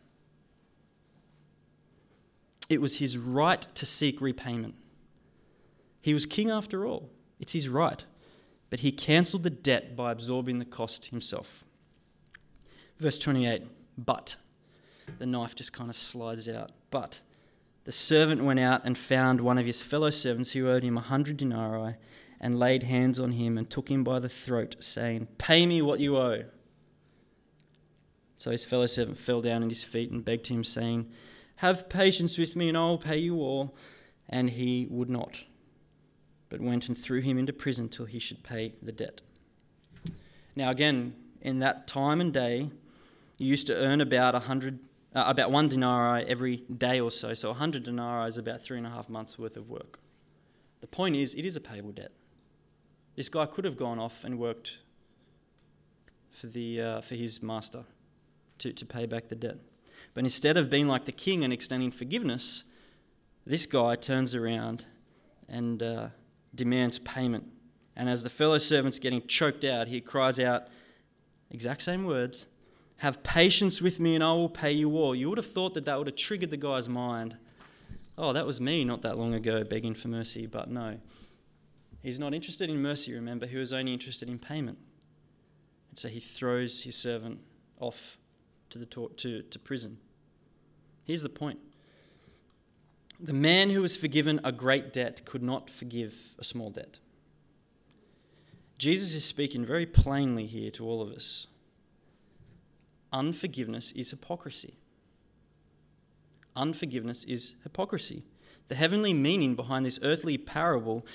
[2.69, 4.75] It was his right to seek repayment.
[6.01, 7.09] He was king after all.
[7.39, 8.03] It's his right.
[8.69, 11.63] But he cancelled the debt by absorbing the cost himself.
[12.99, 13.63] Verse 28
[13.97, 14.35] But,
[15.17, 16.71] the knife just kind of slides out.
[16.91, 17.21] But
[17.85, 21.01] the servant went out and found one of his fellow servants who owed him a
[21.01, 21.95] hundred denarii
[22.39, 25.99] and laid hands on him and took him by the throat, saying, Pay me what
[25.99, 26.43] you owe.
[28.37, 31.09] So his fellow servant fell down at his feet and begged him, saying,
[31.57, 33.75] have patience with me, and I will pay you all.
[34.27, 35.43] And he would not,
[36.49, 39.21] but went and threw him into prison till he should pay the debt.
[40.55, 42.69] Now, again, in that time and day,
[43.37, 44.79] you used to earn about a hundred,
[45.15, 47.33] uh, about one denarii every day or so.
[47.33, 49.99] So a hundred denarii is about three and a half months worth of work.
[50.81, 52.11] The point is, it is a payable debt.
[53.15, 54.79] This guy could have gone off and worked
[56.29, 57.85] for the uh, for his master
[58.59, 59.57] to, to pay back the debt.
[60.13, 62.63] But instead of being like the king and extending forgiveness,
[63.45, 64.85] this guy turns around
[65.47, 66.07] and uh,
[66.55, 67.45] demands payment.
[67.95, 70.67] And as the fellow servant's getting choked out, he cries out,
[71.51, 72.47] exact same words,
[73.03, 75.13] Have patience with me and I will pay you all.
[75.13, 77.35] You would have thought that that would have triggered the guy's mind.
[78.17, 80.97] Oh, that was me not that long ago begging for mercy, but no.
[82.01, 84.77] He's not interested in mercy, remember, he was only interested in payment.
[85.89, 87.41] And so he throws his servant
[87.77, 88.17] off
[88.69, 89.97] to, the to, to prison.
[91.03, 91.59] Here's the point
[93.19, 96.99] the man who was forgiven a great debt could not forgive a small debt.
[98.77, 101.47] Jesus is speaking very plainly here to all of us.
[103.13, 104.73] Unforgiveness is hypocrisy.
[106.55, 108.23] Unforgiveness is hypocrisy.
[108.67, 111.05] The heavenly meaning behind this earthly parable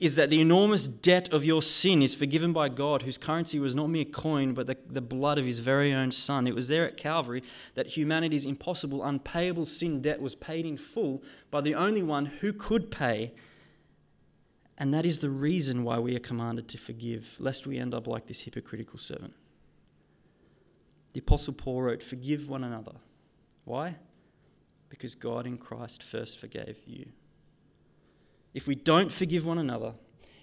[0.00, 3.76] is that the enormous debt of your sin is forgiven by God, whose currency was
[3.76, 6.48] not mere coin, but the, the blood of his very own Son.
[6.48, 11.22] It was there at Calvary that humanity's impossible, unpayable sin debt was paid in full
[11.52, 13.32] by the only one who could pay.
[14.76, 18.08] And that is the reason why we are commanded to forgive, lest we end up
[18.08, 19.34] like this hypocritical servant.
[21.12, 22.92] The Apostle Paul wrote, Forgive one another.
[23.64, 23.96] Why?
[24.88, 27.06] Because God in Christ first forgave you
[28.54, 29.94] if we don't forgive one another,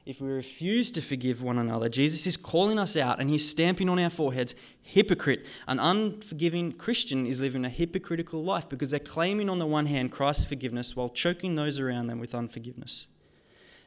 [0.06, 3.90] if we refuse to forgive one another, Jesus is calling us out and he's stamping
[3.90, 5.46] on our foreheads, hypocrite.
[5.68, 10.12] An unforgiving Christian is living a hypocritical life because they're claiming, on the one hand,
[10.12, 13.08] Christ's forgiveness while choking those around them with unforgiveness.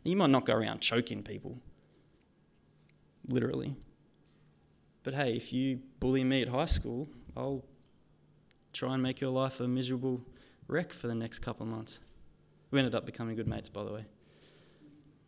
[0.04, 1.58] You might not go around choking people,
[3.26, 3.74] literally.
[5.02, 7.64] But hey, if you bully me at high school, I'll
[8.72, 10.20] try and make your life a miserable
[10.68, 12.00] wreck for the next couple of months.
[12.70, 14.04] We ended up becoming good mates, by the way.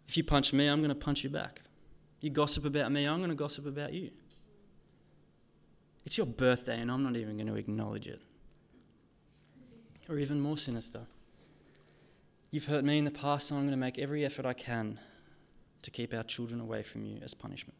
[0.08, 1.62] If you punch me, I'm going to punch you back.
[2.20, 4.10] You gossip about me, I'm going to gossip about you.
[6.06, 8.20] It's your birthday, and I'm not even going to acknowledge it.
[10.08, 11.00] Or even more sinister.
[12.50, 15.00] You've hurt me in the past, so I'm going to make every effort I can
[15.82, 17.76] to keep our children away from you as punishment.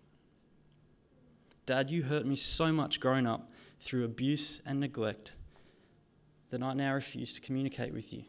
[1.67, 3.51] Dad, you hurt me so much growing up
[3.81, 5.33] through abuse and neglect
[6.51, 8.25] that I now refuse to communicate with you.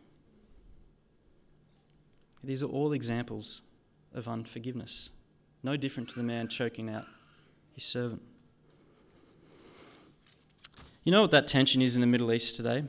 [2.44, 3.62] These are all examples
[4.14, 5.10] of unforgiveness,
[5.64, 7.06] no different to the man choking out
[7.74, 8.22] his servant.
[11.04, 12.84] You know what that tension is in the Middle East today?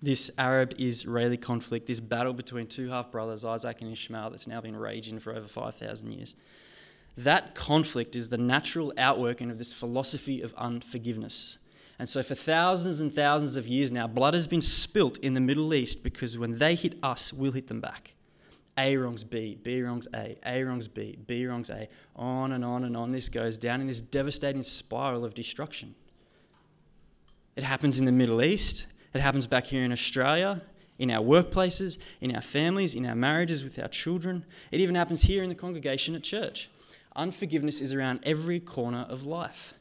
[0.00, 4.60] This Arab Israeli conflict, this battle between two half brothers, Isaac and Ishmael, that's now
[4.60, 6.34] been raging for over 5,000 years.
[7.16, 11.58] That conflict is the natural outworking of this philosophy of unforgiveness.
[11.98, 15.40] And so, for thousands and thousands of years now, blood has been spilt in the
[15.40, 18.14] Middle East because when they hit us, we'll hit them back.
[18.78, 21.88] A wrongs B, B wrongs A, A wrongs B, B wrongs A.
[22.16, 25.94] On and on and on this goes down in this devastating spiral of destruction.
[27.54, 30.62] It happens in the Middle East, it happens back here in Australia,
[30.98, 34.44] in our workplaces, in our families, in our marriages with our children.
[34.70, 36.70] It even happens here in the congregation at church.
[37.14, 39.74] Unforgiveness is around every corner of life.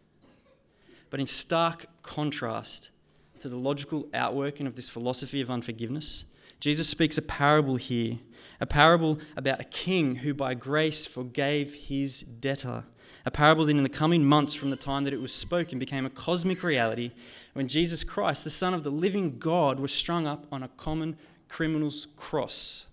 [1.09, 2.91] But in stark contrast
[3.39, 6.25] to the logical outworking of this philosophy of unforgiveness,
[6.59, 8.19] Jesus speaks a parable here,
[8.59, 12.83] a parable about a king who by grace forgave his debtor.
[13.25, 16.05] A parable that in the coming months from the time that it was spoken became
[16.05, 17.11] a cosmic reality
[17.53, 21.17] when Jesus Christ, the Son of the living God, was strung up on a common
[21.47, 22.87] criminal's cross.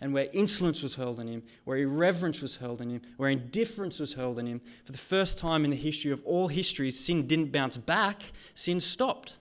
[0.00, 4.00] And where insolence was hurled on him, where irreverence was hurled on him, where indifference
[4.00, 7.26] was hurled on him, for the first time in the history of all history, sin
[7.26, 8.22] didn't bounce back,
[8.54, 9.38] sin stopped.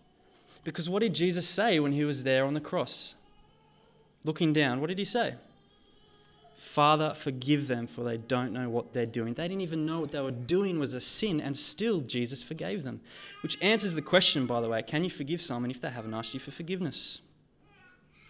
[0.63, 3.15] Because what did Jesus say when he was there on the cross?
[4.23, 5.35] looking down, what did he say?
[6.57, 9.33] Father, forgive them, for they don't know what they're doing.
[9.33, 12.83] They didn't even know what they were doing was a sin, and still Jesus forgave
[12.83, 13.01] them.
[13.41, 16.33] Which answers the question, by the way can you forgive someone if they haven't asked
[16.33, 17.19] you for forgiveness?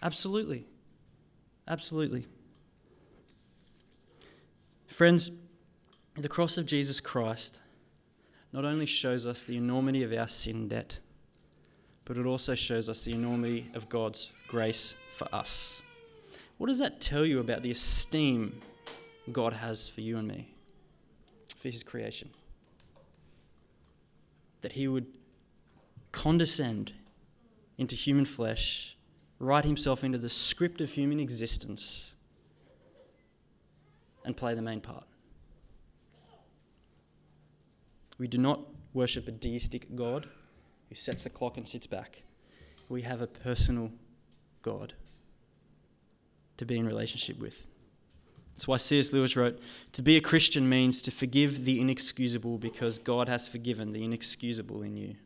[0.02, 0.66] Absolutely.
[1.66, 2.26] Absolutely.
[4.86, 5.30] Friends,
[6.14, 7.58] the cross of Jesus Christ
[8.52, 10.98] not only shows us the enormity of our sin debt,
[12.04, 15.82] but it also shows us the enormity of God's grace for us.
[16.58, 18.60] What does that tell you about the esteem
[19.32, 20.54] God has for you and me,
[21.56, 22.30] for His creation?
[24.60, 25.06] That He would
[26.12, 26.92] condescend
[27.76, 28.93] into human flesh,
[29.38, 32.14] write Himself into the script of human existence,
[34.24, 35.04] and play the main part.
[38.18, 38.60] We do not
[38.92, 40.28] worship a deistic God
[40.88, 42.22] who sets the clock and sits back.
[42.88, 43.90] We have a personal
[44.62, 44.94] God
[46.56, 47.66] to be in relationship with.
[48.54, 49.12] That's why C.S.
[49.12, 49.60] Lewis wrote
[49.94, 54.82] To be a Christian means to forgive the inexcusable because God has forgiven the inexcusable
[54.82, 55.16] in you.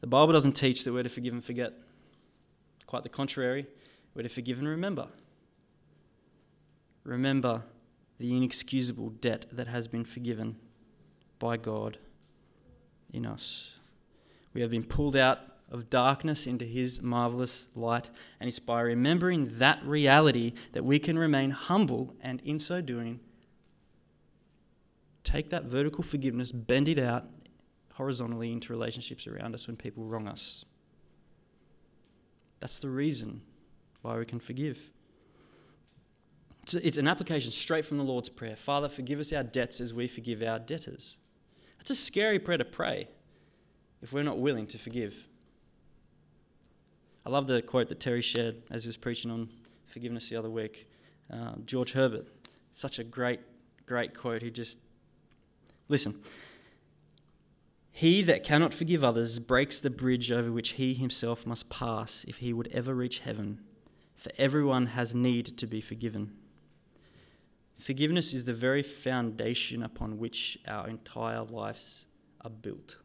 [0.00, 1.72] The Bible doesn't teach that we're to forgive and forget.
[2.86, 3.66] Quite the contrary,
[4.14, 5.08] we're to forgive and remember.
[7.04, 7.62] Remember
[8.18, 10.56] the inexcusable debt that has been forgiven
[11.38, 11.98] by God
[13.12, 13.72] in us.
[14.52, 15.38] We have been pulled out
[15.70, 18.10] of darkness into his marvelous light.
[18.40, 23.20] And it's by remembering that reality that we can remain humble and in so doing,
[25.24, 27.26] take that vertical forgiveness, bend it out
[27.98, 30.64] horizontally into relationships around us when people wrong us.
[32.60, 33.42] That's the reason
[34.02, 34.78] why we can forgive.
[36.72, 40.06] It's an application straight from the Lord's Prayer Father, forgive us our debts as we
[40.06, 41.16] forgive our debtors.
[41.78, 43.08] That's a scary prayer to pray
[44.00, 45.16] if we're not willing to forgive.
[47.26, 49.48] I love the quote that Terry shared as he was preaching on
[49.86, 50.88] forgiveness the other week.
[51.32, 52.28] Uh, George Herbert,
[52.72, 53.40] such a great,
[53.86, 54.42] great quote.
[54.42, 54.78] He just,
[55.88, 56.22] listen.
[57.98, 62.36] He that cannot forgive others breaks the bridge over which he himself must pass if
[62.36, 63.58] he would ever reach heaven,
[64.14, 66.36] for everyone has need to be forgiven.
[67.76, 72.06] Forgiveness is the very foundation upon which our entire lives
[72.40, 72.98] are built.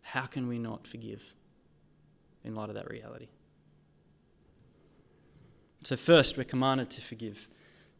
[0.00, 1.22] How can we not forgive?
[2.42, 3.28] in light of that reality.
[5.84, 7.48] So, first, we're commanded to forgive.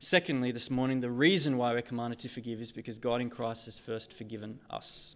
[0.01, 3.67] Secondly, this morning, the reason why we're commanded to forgive is because God in Christ
[3.67, 5.15] has first forgiven us.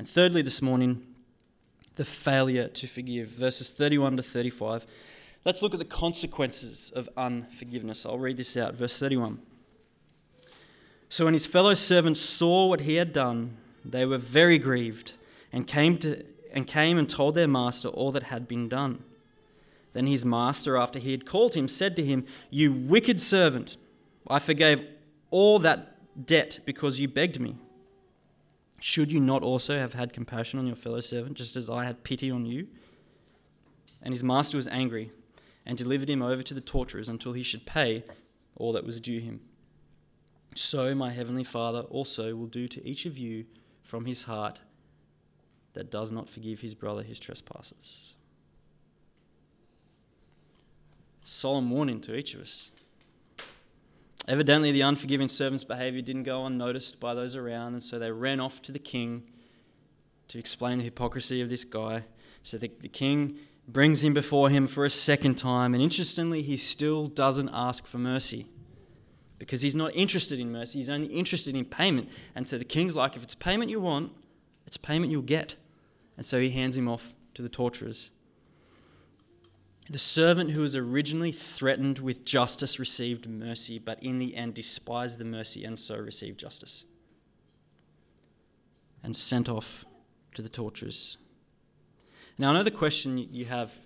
[0.00, 1.02] And thirdly, this morning,
[1.96, 3.28] the failure to forgive.
[3.28, 4.86] Verses 31 to 35.
[5.44, 8.06] Let's look at the consequences of unforgiveness.
[8.06, 8.76] I'll read this out.
[8.76, 9.42] Verse 31.
[11.10, 15.16] So when his fellow servants saw what he had done, they were very grieved
[15.52, 19.04] and came to and came and told their master all that had been done.
[19.92, 23.76] Then his master, after he had called him, said to him, You wicked servant,
[24.26, 24.82] I forgave
[25.30, 27.56] all that debt because you begged me.
[28.80, 32.02] Should you not also have had compassion on your fellow servant, just as I had
[32.02, 32.66] pity on you?
[34.02, 35.10] And his master was angry
[35.66, 38.04] and delivered him over to the torturers until he should pay
[38.56, 39.40] all that was due him.
[40.54, 43.44] So my heavenly Father also will do to each of you
[43.82, 44.62] from his heart
[45.74, 48.14] that does not forgive his brother his trespasses.
[51.22, 52.70] Solemn warning to each of us.
[54.30, 58.38] Evidently, the unforgiving servant's behavior didn't go unnoticed by those around, and so they ran
[58.38, 59.24] off to the king
[60.28, 62.04] to explain the hypocrisy of this guy.
[62.44, 66.56] So the, the king brings him before him for a second time, and interestingly, he
[66.56, 68.46] still doesn't ask for mercy
[69.40, 72.08] because he's not interested in mercy, he's only interested in payment.
[72.36, 74.12] And so the king's like, if it's payment you want,
[74.64, 75.56] it's payment you'll get.
[76.16, 78.12] And so he hands him off to the torturers.
[79.90, 85.18] The servant who was originally threatened with justice received mercy, but in the end despised
[85.18, 86.84] the mercy and so received justice.
[89.02, 89.84] And sent off
[90.36, 91.16] to the torturers.
[92.38, 93.76] Now, I know the question you have,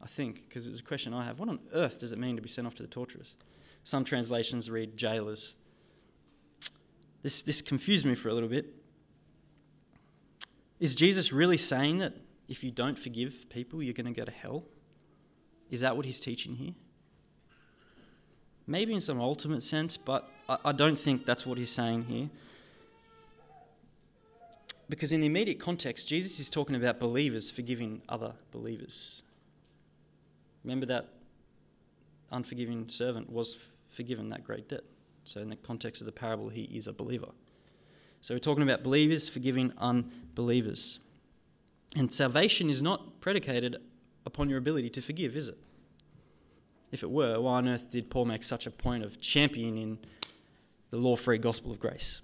[0.00, 2.36] I think, because it was a question I have what on earth does it mean
[2.36, 3.34] to be sent off to the torturers?
[3.82, 5.56] Some translations read jailers.
[7.22, 8.66] This, this confused me for a little bit.
[10.78, 12.14] Is Jesus really saying that
[12.46, 14.66] if you don't forgive people, you're going to go to hell?
[15.72, 16.74] Is that what he's teaching here?
[18.66, 22.28] Maybe in some ultimate sense, but I, don't think that's what he's saying here.
[24.90, 29.22] Because in the immediate context, Jesus is talking about believers forgiving other believers.
[30.62, 31.08] Remember that
[32.30, 33.56] unforgiving servant was
[33.88, 34.84] forgiven that great debt.
[35.24, 37.30] So, in the context of the parable, he is a believer.
[38.20, 41.00] So, we're talking about believers forgiving unbelievers.
[41.96, 43.76] And salvation is not predicated
[44.26, 45.58] upon your ability to forgive, is it?
[46.90, 49.98] If it were, why on earth did Paul make such a point of championing
[50.90, 52.20] the law free gospel of grace?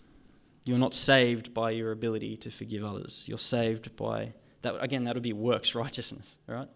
[0.67, 3.25] You're not saved by your ability to forgive others.
[3.27, 6.69] You're saved by that again that would be works righteousness, right?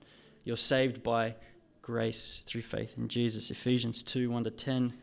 [0.45, 1.35] You're saved by
[1.83, 3.51] grace through faith in Jesus.
[3.51, 4.95] Ephesians 2 1 to 10.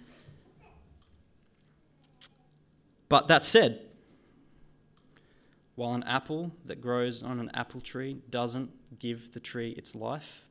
[3.09, 3.81] But that said,
[5.75, 10.45] while an apple that grows on an apple tree doesn't give the tree its life,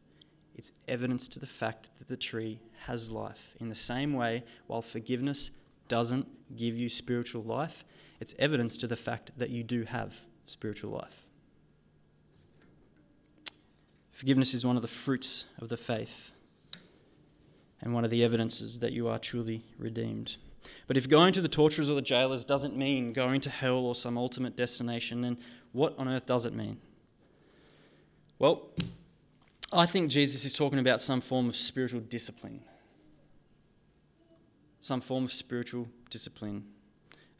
[0.55, 3.55] it's evidence to the fact that the tree has life.
[3.61, 5.51] In the same way, while forgiveness
[5.89, 6.27] doesn't
[6.57, 7.85] give you spiritual life,
[8.21, 10.17] it's evidence to the fact that you do have
[10.47, 11.25] spiritual life.
[14.11, 16.33] Forgiveness is one of the fruits of the faith
[17.81, 20.37] and one of the evidences that you are truly redeemed.
[20.89, 23.95] But if going to the torturers or the jailers doesn't mean going to hell or
[23.95, 25.39] some ultimate destination, then
[25.71, 26.79] what on earth does it mean?
[28.39, 28.69] Well,
[29.73, 32.61] I think Jesus is talking about some form of spiritual discipline.
[34.81, 36.65] Some form of spiritual discipline.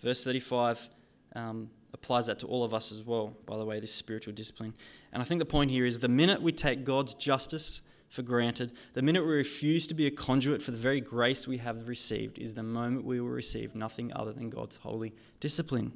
[0.03, 0.89] Verse 35
[1.37, 4.75] um, applies that to all of us as well, by the way, this spiritual discipline.
[5.13, 8.73] And I think the point here is the minute we take God's justice for granted.
[8.95, 12.39] The minute we refuse to be a conduit for the very grace we have received
[12.39, 15.93] is the moment we will receive nothing other than God's holy discipline.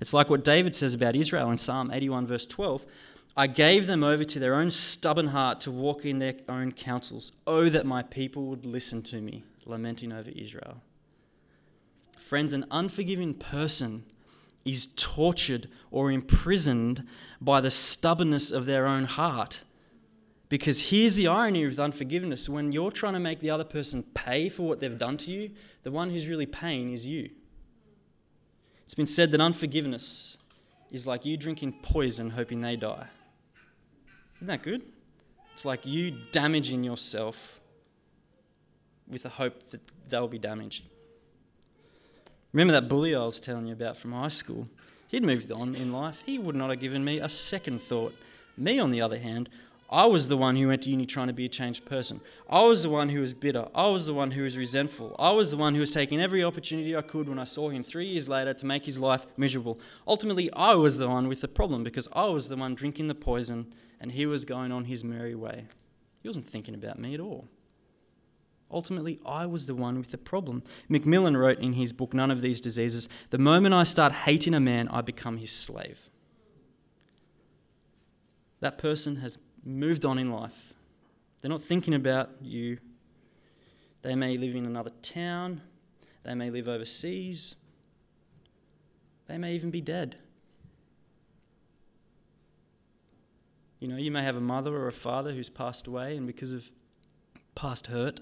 [0.00, 2.86] It's like what David says about Israel in Psalm 81, verse 12.
[3.36, 7.32] I gave them over to their own stubborn heart to walk in their own counsels.
[7.46, 10.82] Oh, that my people would listen to me, lamenting over Israel.
[12.18, 14.04] Friends, an unforgiving person
[14.64, 17.06] is tortured or imprisoned
[17.40, 19.62] by the stubbornness of their own heart.
[20.48, 24.48] Because here's the irony with unforgiveness when you're trying to make the other person pay
[24.48, 25.50] for what they've done to you,
[25.84, 27.30] the one who's really paying is you.
[28.84, 30.36] It's been said that unforgiveness
[30.90, 33.06] is like you drinking poison hoping they die.
[34.40, 34.82] Isn't that good?
[35.52, 37.60] It's like you damaging yourself
[39.06, 40.84] with the hope that they'll be damaged.
[42.54, 44.66] Remember that bully I was telling you about from high school?
[45.08, 46.22] He'd moved on in life.
[46.24, 48.14] He would not have given me a second thought.
[48.56, 49.50] Me, on the other hand,
[49.90, 52.22] I was the one who went to uni trying to be a changed person.
[52.48, 53.68] I was the one who was bitter.
[53.74, 55.16] I was the one who was resentful.
[55.18, 57.82] I was the one who was taking every opportunity I could when I saw him
[57.82, 59.78] three years later to make his life miserable.
[60.08, 63.14] Ultimately, I was the one with the problem because I was the one drinking the
[63.14, 63.66] poison
[64.00, 65.66] and he was going on his merry way.
[66.22, 67.48] He wasn't thinking about me at all.
[68.70, 70.62] Ultimately, I was the one with the problem.
[70.88, 74.60] McMillen wrote in his book, None of These Diseases The moment I start hating a
[74.60, 76.00] man, I become his slave.
[78.60, 80.72] That person has moved on in life.
[81.40, 82.78] They're not thinking about you.
[84.02, 85.60] They may live in another town,
[86.22, 87.56] they may live overseas,
[89.26, 90.16] they may even be dead.
[93.80, 96.52] You know, you may have a mother or a father who's passed away, and because
[96.52, 96.70] of
[97.54, 98.20] past hurt,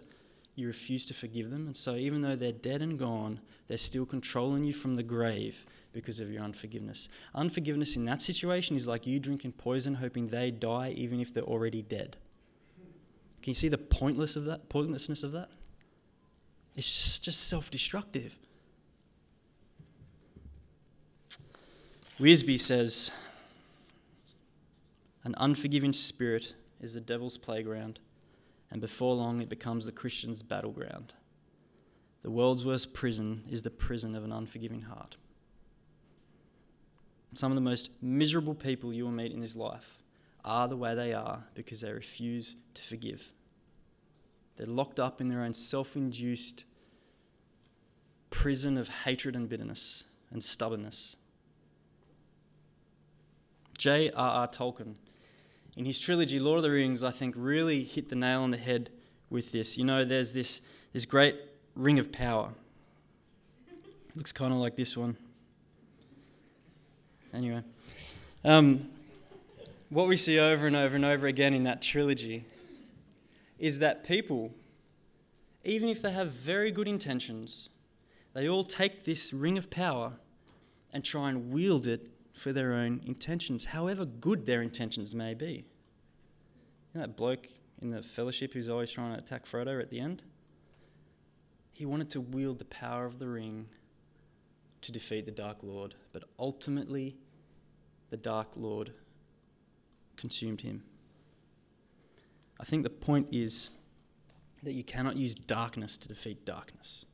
[0.54, 1.66] you refuse to forgive them.
[1.66, 5.66] And so, even though they're dead and gone, they're still controlling you from the grave
[5.92, 7.08] because of your unforgiveness.
[7.34, 11.42] Unforgiveness in that situation is like you drinking poison, hoping they die, even if they're
[11.42, 12.16] already dead.
[13.42, 15.48] Can you see the pointless of that, pointlessness of that?
[16.76, 18.36] It's just self destructive.
[22.20, 23.12] Wiersbe says,
[25.28, 27.98] An unforgiving spirit is the devil's playground
[28.70, 31.12] and before long it becomes the Christian's battleground.
[32.22, 35.18] The world's worst prison is the prison of an unforgiving heart.
[37.34, 40.02] Some of the most miserable people you will meet in this life
[40.46, 43.22] are the way they are because they refuse to forgive.
[44.56, 46.64] They're locked up in their own self induced
[48.30, 51.16] prison of hatred and bitterness and stubbornness.
[53.76, 54.48] J.R.R.
[54.48, 54.94] Tolkien,
[55.78, 58.56] in his trilogy Lord of the Rings, I think really hit the nail on the
[58.56, 58.90] head
[59.30, 59.78] with this.
[59.78, 60.60] You know, there's this,
[60.92, 61.36] this great
[61.76, 62.50] ring of power.
[63.70, 65.16] It looks kind of like this one.
[67.32, 67.62] Anyway,
[68.44, 68.88] um,
[69.88, 72.44] what we see over and over and over again in that trilogy
[73.60, 74.50] is that people,
[75.62, 77.68] even if they have very good intentions,
[78.34, 80.14] they all take this ring of power
[80.92, 85.64] and try and wield it for their own intentions, however good their intentions may be.
[86.94, 87.48] You know that bloke
[87.82, 90.22] in the fellowship who's always trying to attack Frodo at the end?
[91.74, 93.68] He wanted to wield the power of the ring
[94.82, 97.16] to defeat the Dark Lord, but ultimately,
[98.10, 98.92] the Dark Lord
[100.16, 100.82] consumed him.
[102.60, 103.70] I think the point is
[104.62, 107.04] that you cannot use darkness to defeat darkness.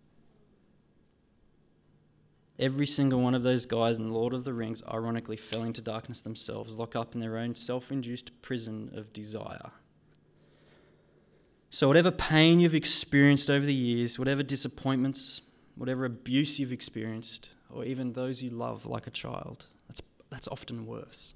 [2.59, 6.21] Every single one of those guys in Lord of the Rings ironically fell into darkness
[6.21, 9.73] themselves, locked up in their own self induced prison of desire.
[11.71, 15.41] So, whatever pain you've experienced over the years, whatever disappointments,
[15.75, 20.01] whatever abuse you've experienced, or even those you love like a child, that's,
[20.31, 21.35] that's often worse.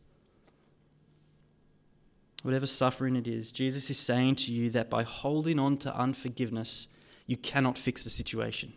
[2.45, 6.87] Whatever suffering it is, Jesus is saying to you that by holding on to unforgiveness,
[7.27, 8.73] you cannot fix the situation.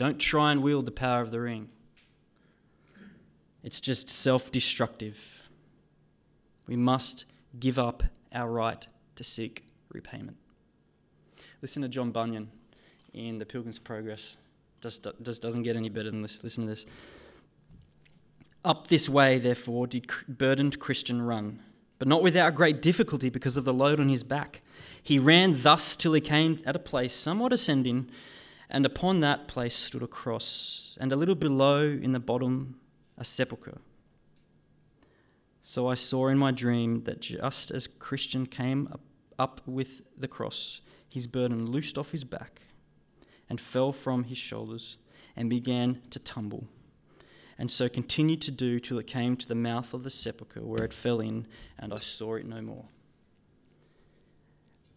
[0.00, 1.68] Don't try and wield the power of the ring.
[3.62, 5.18] It's just self destructive.
[6.66, 7.26] We must
[7.58, 8.86] give up our right
[9.16, 10.38] to seek repayment.
[11.60, 12.48] Listen to John Bunyan
[13.12, 14.38] in The Pilgrim's Progress.
[14.80, 16.42] Just, just doesn't get any better than this.
[16.42, 16.86] Listen to this.
[18.64, 21.60] Up this way, therefore, did burdened Christian run,
[21.98, 24.62] but not without great difficulty because of the load on his back.
[25.02, 28.10] He ran thus till he came at a place somewhat ascending
[28.70, 32.78] and upon that place stood a cross, and a little below in the bottom
[33.18, 33.78] a sepulchre.
[35.60, 38.88] So I saw in my dream that just as Christian came
[39.38, 42.60] up, with the cross, his burden loosed off his back
[43.48, 44.98] and fell from his shoulders
[45.34, 46.68] and began to tumble,
[47.58, 50.84] and so continued to do till it came to the mouth of the sepulchre where
[50.84, 51.46] it fell in,
[51.78, 52.84] and I saw it no more.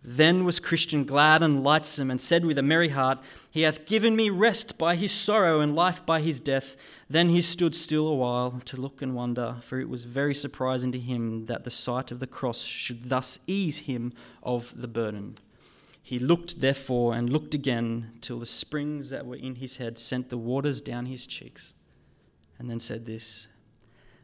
[0.06, 4.18] Then was Christian glad and lightsome, and said with a merry heart, He hath given
[4.18, 6.76] me rest by his sorrow and life by his death.
[7.10, 10.92] Then he stood still a while to look and wonder, for it was very surprising
[10.92, 15.38] to him that the sight of the cross should thus ease him of the burden.
[16.02, 20.28] He looked, therefore, and looked again, till the springs that were in his head sent
[20.30, 21.74] the waters down his cheeks,
[22.60, 23.48] and then said this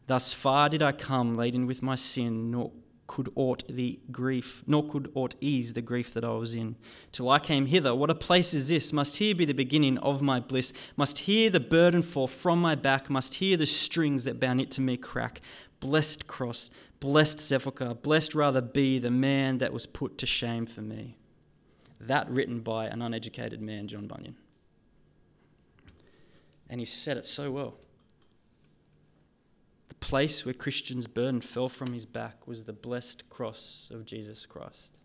[0.08, 2.74] Thus far did I come laden with my sin, nor
[3.10, 6.76] could aught the grief, nor could aught ease the grief that I was in.
[7.12, 8.94] Till I came hither, what a place is this?
[8.94, 10.72] Must here be the beginning of my bliss?
[10.96, 13.10] Must here the burden fall from my back?
[13.10, 15.42] Must here the strings that bound it to me crack?
[15.80, 20.82] Blessed cross, blessed sepulchre, blessed rather be the man that was put to shame for
[20.82, 21.18] me.
[22.00, 24.36] That written by an uneducated man, John Bunyan.
[26.70, 27.74] And he said it so well
[30.00, 34.98] place where Christian's burden fell from his back was the blessed cross of Jesus Christ.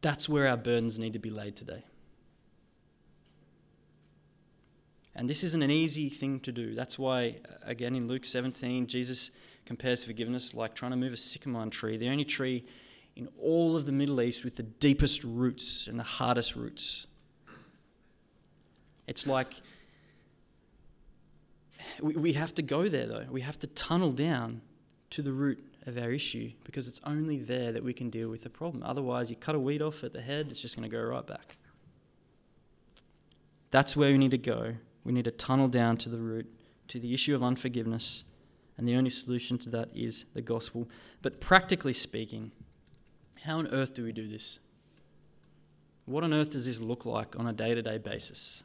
[0.00, 1.84] That's where our burdens need to be laid today.
[5.14, 6.74] And this isn't an easy thing to do.
[6.74, 9.30] That's why, uh, again, in Luke 17, Jesus
[9.66, 12.64] compares forgiveness like trying to move a sycamore tree, the only tree
[13.16, 17.06] in all of the Middle East with the deepest roots and the hardest roots.
[19.06, 19.54] It's like
[22.00, 23.26] we, we have to go there, though.
[23.30, 24.62] We have to tunnel down
[25.10, 28.42] to the root of our issue because it's only there that we can deal with
[28.42, 28.82] the problem.
[28.82, 31.26] Otherwise, you cut a weed off at the head, it's just going to go right
[31.26, 31.56] back.
[33.70, 34.74] That's where we need to go.
[35.04, 36.46] We need to tunnel down to the root,
[36.88, 38.24] to the issue of unforgiveness,
[38.76, 40.88] and the only solution to that is the gospel.
[41.22, 42.52] But practically speaking,
[43.42, 44.58] how on earth do we do this?
[46.06, 48.64] What on earth does this look like on a day to day basis?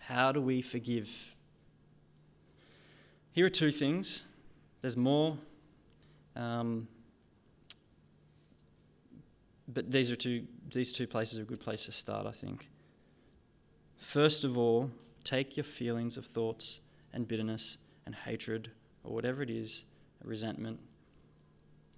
[0.00, 1.31] How do we forgive
[3.32, 4.22] here are two things.
[4.80, 5.36] There's more,
[6.36, 6.86] um,
[9.68, 10.46] but these are two.
[10.72, 12.68] These two places are a good place to start, I think.
[13.96, 14.90] First of all,
[15.24, 16.80] take your feelings of thoughts
[17.12, 18.70] and bitterness and hatred
[19.04, 19.84] or whatever it is,
[20.24, 20.80] resentment,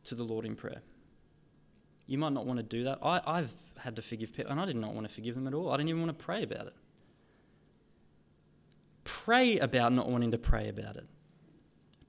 [0.05, 0.83] to the Lord in prayer.
[2.07, 2.99] You might not want to do that.
[3.03, 5.55] I, I've had to forgive people, and I did not want to forgive them at
[5.55, 5.71] all.
[5.71, 6.75] I didn't even want to pray about it.
[9.05, 11.07] Pray about not wanting to pray about it.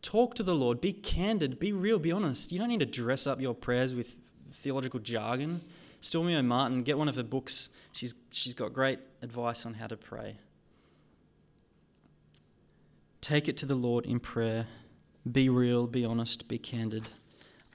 [0.06, 0.82] Talk to the Lord.
[0.82, 1.58] Be candid.
[1.58, 1.98] Be real.
[1.98, 2.52] Be honest.
[2.52, 4.16] You don't need to dress up your prayers with
[4.52, 5.62] theological jargon.
[6.00, 7.70] Stormie Omartian, get one of her books.
[7.92, 10.38] She's, she's got great advice on how to pray.
[13.20, 14.68] Take it to the Lord in prayer.
[15.30, 17.10] Be real, be honest, be candid.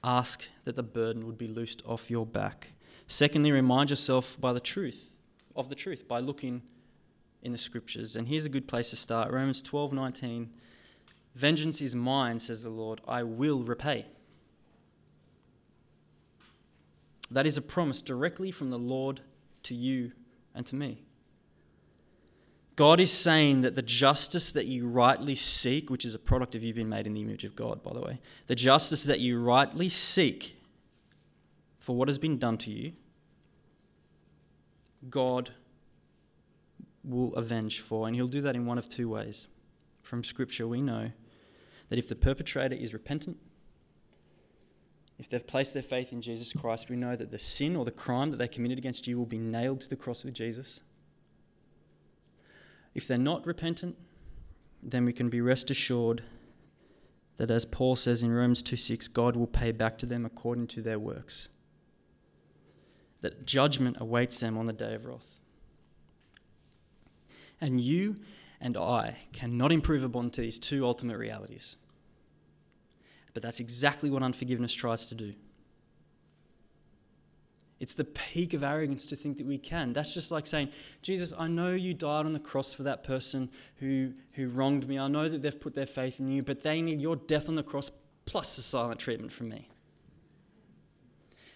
[0.01, 2.71] Ask that the burden would be loosed off your back.
[3.07, 5.17] Secondly, remind yourself by the truth,
[5.53, 6.61] of the truth, by looking
[7.43, 8.15] in the scriptures.
[8.15, 10.49] And here's a good place to start Romans 12 19.
[11.35, 14.05] Vengeance is mine, says the Lord, I will repay.
[17.29, 19.21] That is a promise directly from the Lord
[19.63, 20.11] to you
[20.53, 21.01] and to me.
[22.75, 26.63] God is saying that the justice that you rightly seek, which is a product of
[26.63, 29.39] you being made in the image of God, by the way, the justice that you
[29.39, 30.55] rightly seek
[31.79, 32.93] for what has been done to you,
[35.09, 35.51] God
[37.03, 38.07] will avenge for.
[38.07, 39.47] And He'll do that in one of two ways.
[40.01, 41.11] From Scripture, we know
[41.91, 43.35] that if the perpetrator is repentant,
[45.19, 47.91] if they've placed their faith in Jesus Christ, we know that the sin or the
[47.91, 50.79] crime that they committed against you will be nailed to the cross with Jesus.
[52.95, 53.97] If they're not repentant,
[54.81, 56.23] then we can be rest assured
[57.35, 60.81] that as Paul says in Romans 2:6, God will pay back to them according to
[60.81, 61.49] their works.
[63.19, 65.43] That judgment awaits them on the day of wrath.
[67.59, 68.15] And you
[68.61, 71.75] and I cannot improve upon these two ultimate realities.
[73.33, 75.33] But that's exactly what unforgiveness tries to do.
[77.79, 79.91] It's the peak of arrogance to think that we can.
[79.91, 80.69] That's just like saying,
[81.01, 84.99] Jesus, I know you died on the cross for that person who, who wronged me.
[84.99, 87.55] I know that they've put their faith in you, but they need your death on
[87.55, 87.89] the cross
[88.25, 89.67] plus the silent treatment from me.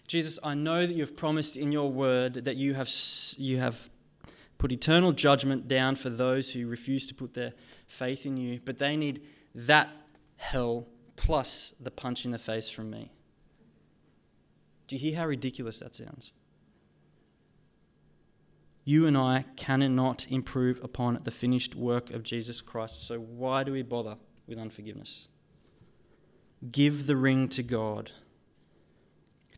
[0.08, 2.90] Jesus, I know that you've promised in your word that you have,
[3.38, 3.90] you have
[4.58, 7.54] put eternal judgment down for those who refuse to put their
[7.88, 9.22] faith in you, but they need
[9.54, 9.90] that
[10.38, 13.12] hell plus the punch in the face from me.
[14.88, 16.34] Do you hear how ridiculous that sounds?
[18.84, 23.72] You and I cannot improve upon the finished work of Jesus Christ, so why do
[23.72, 25.28] we bother with unforgiveness?
[26.72, 28.12] Give the ring to God.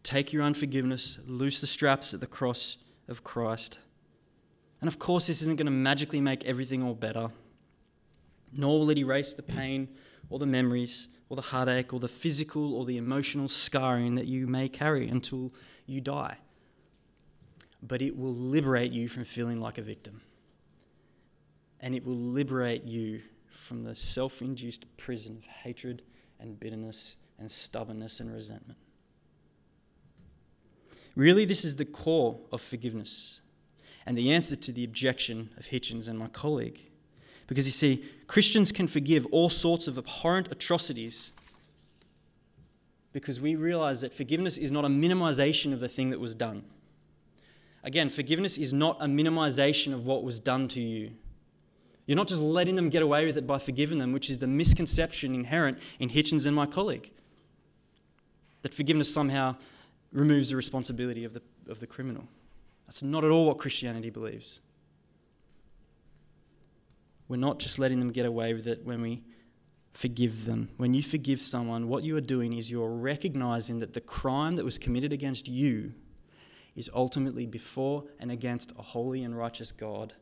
[0.01, 2.77] Take your unforgiveness, loose the straps at the cross
[3.09, 3.79] of Christ.
[4.79, 7.27] And of course, this isn't going to magically make everything all better,
[8.53, 9.89] nor will it erase the pain
[10.29, 14.47] or the memories or the heartache or the physical or the emotional scarring that you
[14.47, 15.53] may carry until
[15.85, 16.37] you die.
[17.83, 20.21] But it will liberate you from feeling like a victim.
[21.79, 26.01] And it will liberate you from the self induced prison of hatred
[26.39, 28.79] and bitterness and stubbornness and resentment.
[31.15, 33.41] Really, this is the core of forgiveness
[34.05, 36.79] and the answer to the objection of Hitchens and my colleague.
[37.47, 41.31] Because you see, Christians can forgive all sorts of abhorrent atrocities
[43.13, 46.63] because we realize that forgiveness is not a minimization of the thing that was done.
[47.83, 51.11] Again, forgiveness is not a minimization of what was done to you.
[52.05, 54.47] You're not just letting them get away with it by forgiving them, which is the
[54.47, 57.11] misconception inherent in Hitchens and my colleague.
[58.61, 59.55] That forgiveness somehow
[60.11, 62.25] removes the responsibility of the, of the criminal.
[62.85, 64.59] That's not at all what Christianity believes.
[67.27, 69.23] We're not just letting them get away with it when we
[69.93, 70.69] forgive them.
[70.77, 74.65] When you forgive someone, what you are doing is you're recognizing that the crime that
[74.65, 75.93] was committed against you
[76.75, 80.13] is ultimately before and against a holy and righteous God.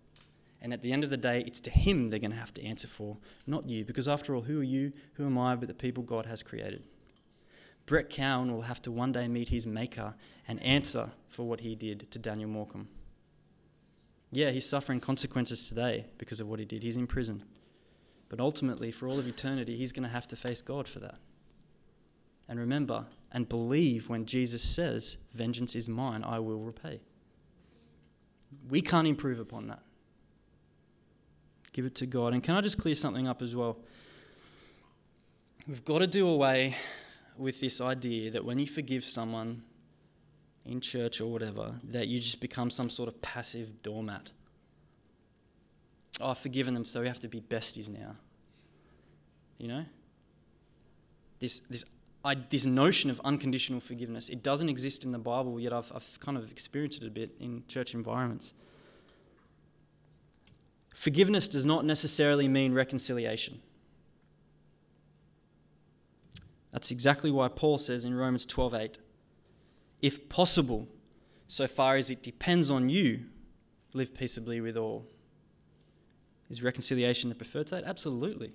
[0.62, 2.64] And at the end of the day, it's to Him they're going to have to
[2.64, 3.84] answer for, not you.
[3.86, 4.93] Because after all, who are you?
[5.14, 6.84] Who am I but the people God has created?
[7.86, 10.16] Brett Cowan will have to one day meet his Maker
[10.47, 12.88] and answer for what he did to Daniel Morcombe.
[14.32, 16.84] Yeah, he's suffering consequences today because of what he did.
[16.84, 17.43] He's in prison.
[18.30, 21.15] But ultimately, for all of eternity, he's going to have to face God for that.
[22.47, 26.99] And remember and believe when Jesus says, Vengeance is mine, I will repay.
[28.69, 29.82] We can't improve upon that.
[31.73, 32.34] Give it to God.
[32.34, 33.78] And can I just clear something up as well?
[35.67, 36.76] We've got to do away
[37.38, 39.63] with this idea that when you forgive someone,
[40.66, 44.32] in church or whatever that you just become some sort of passive doormat.
[46.20, 48.16] Oh, I've forgiven them, so we have to be besties now.
[49.57, 49.86] You know?
[51.39, 51.84] This, this,
[52.24, 56.20] I, this notion of unconditional forgiveness, it doesn't exist in the Bible, yet I've, I've
[56.20, 58.53] kind of experienced it a bit in church environments.
[60.95, 63.61] Forgiveness does not necessarily mean reconciliation.
[66.72, 68.97] That's exactly why Paul says in Romans 12:8,
[70.06, 70.88] if possible,
[71.47, 73.22] so far as it depends on you,
[73.93, 75.08] live peaceably with all.
[76.47, 77.84] Is reconciliation the preferred state?
[77.84, 78.53] Absolutely.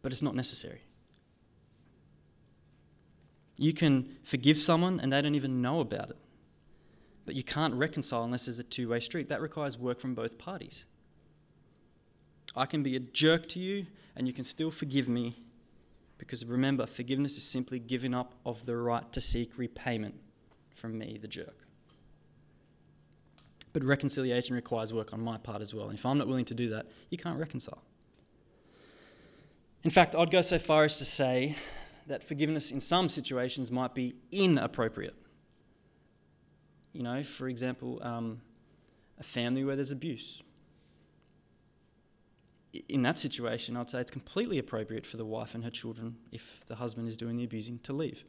[0.00, 0.80] But it's not necessary.
[3.58, 6.16] You can forgive someone and they don't even know about it.
[7.26, 9.28] But you can't reconcile unless there's a two way street.
[9.28, 10.86] That requires work from both parties.
[12.56, 15.34] I can be a jerk to you and you can still forgive me
[16.18, 20.14] because remember, forgiveness is simply giving up of the right to seek repayment
[20.74, 21.64] from me, the jerk.
[23.72, 25.88] But reconciliation requires work on my part as well.
[25.88, 27.82] And if I'm not willing to do that, you can't reconcile.
[29.82, 31.56] In fact, I'd go so far as to say
[32.06, 35.16] that forgiveness in some situations might be inappropriate.
[36.92, 38.40] You know, for example, um,
[39.18, 40.42] a family where there's abuse.
[42.88, 46.60] In that situation, I'd say it's completely appropriate for the wife and her children, if
[46.66, 48.24] the husband is doing the abusing, to leave.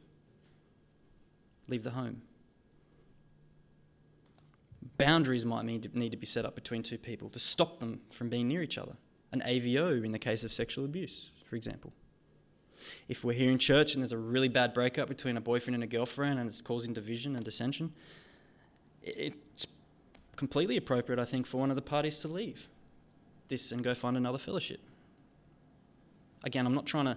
[1.68, 2.22] Leave the home.
[4.98, 5.82] Boundaries might need
[6.12, 8.96] to be set up between two people to stop them from being near each other.
[9.32, 11.92] An AVO in the case of sexual abuse, for example.
[13.08, 15.82] If we're here in church and there's a really bad breakup between a boyfriend and
[15.82, 17.92] a girlfriend and it's causing division and dissension,
[19.02, 19.66] it's
[20.36, 22.68] completely appropriate, I think, for one of the parties to leave
[23.48, 24.80] this and go find another fellowship.
[26.44, 27.16] Again, I'm not trying to,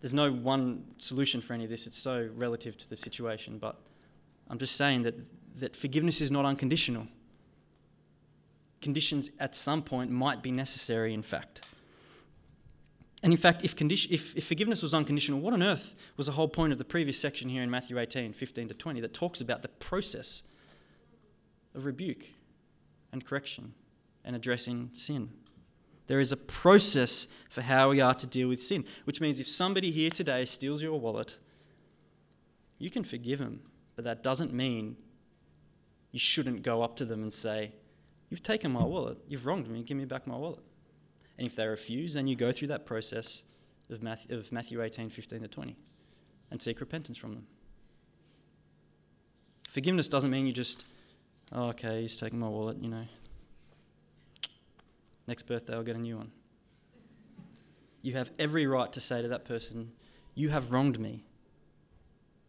[0.00, 3.76] there's no one solution for any of this, it's so relative to the situation, but
[4.48, 5.14] I'm just saying that,
[5.60, 7.06] that forgiveness is not unconditional.
[8.80, 11.66] Conditions at some point might be necessary, in fact.
[13.22, 16.32] And in fact, if, condition, if, if, forgiveness was unconditional, what on earth was the
[16.32, 19.40] whole point of the previous section here in Matthew 18, 15 to 20, that talks
[19.40, 20.42] about the process
[21.74, 22.26] of rebuke
[23.12, 23.72] and correction
[24.26, 25.30] and addressing sin?
[26.06, 29.48] There is a process for how we are to deal with sin, which means if
[29.48, 31.38] somebody here today steals your wallet,
[32.78, 33.60] you can forgive them,
[33.96, 34.96] but that doesn't mean
[36.12, 37.72] you shouldn't go up to them and say,
[38.30, 40.64] You've taken my wallet, you've wronged me, give me back my wallet.
[41.38, 43.42] And if they refuse, then you go through that process
[43.90, 45.76] of Matthew, of Matthew 18, 15 to 20
[46.50, 47.46] and seek repentance from them.
[49.68, 50.84] Forgiveness doesn't mean you just,
[51.52, 53.04] oh, okay, he's taking my wallet, you know.
[55.26, 56.30] Next birthday, I'll get a new one.
[58.02, 59.92] You have every right to say to that person,
[60.34, 61.24] You have wronged me,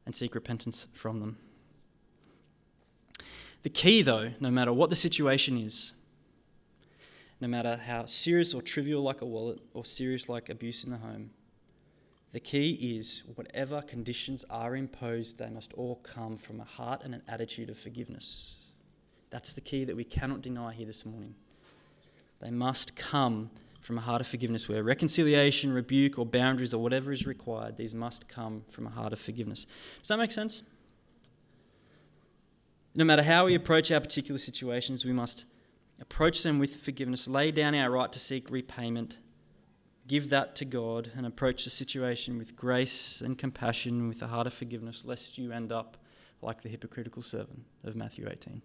[0.06, 1.38] and seek repentance from them.
[3.64, 5.94] The key, though, no matter what the situation is,
[7.42, 10.98] no matter how serious or trivial like a wallet or serious like abuse in the
[10.98, 11.32] home.
[12.32, 17.16] The key is whatever conditions are imposed, they must all come from a heart and
[17.16, 18.58] an attitude of forgiveness.
[19.30, 21.36] That's the key that we cannot deny here this morning.
[22.46, 23.50] They must come
[23.82, 27.96] from a heart of forgiveness where reconciliation, rebuke, or boundaries, or whatever is required, these
[27.96, 29.66] must come from a heart of forgiveness.
[30.00, 30.62] Does that make sense?
[32.94, 35.46] No matter how we approach our particular situations, we must
[36.00, 39.18] approach them with forgiveness, lay down our right to seek repayment,
[40.06, 44.46] give that to God, and approach the situation with grace and compassion, with a heart
[44.46, 45.98] of forgiveness, lest you end up
[46.44, 48.62] like the hypocritical servant of Matthew 18.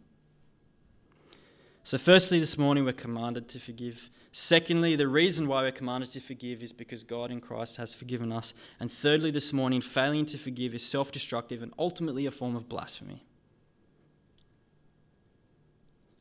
[1.83, 4.11] So, firstly, this morning we're commanded to forgive.
[4.33, 8.33] Secondly, the reason why we're commanded to forgive is because God in Christ has forgiven
[8.33, 8.53] us.
[8.79, 12.69] And thirdly, this morning, failing to forgive is self destructive and ultimately a form of
[12.69, 13.25] blasphemy.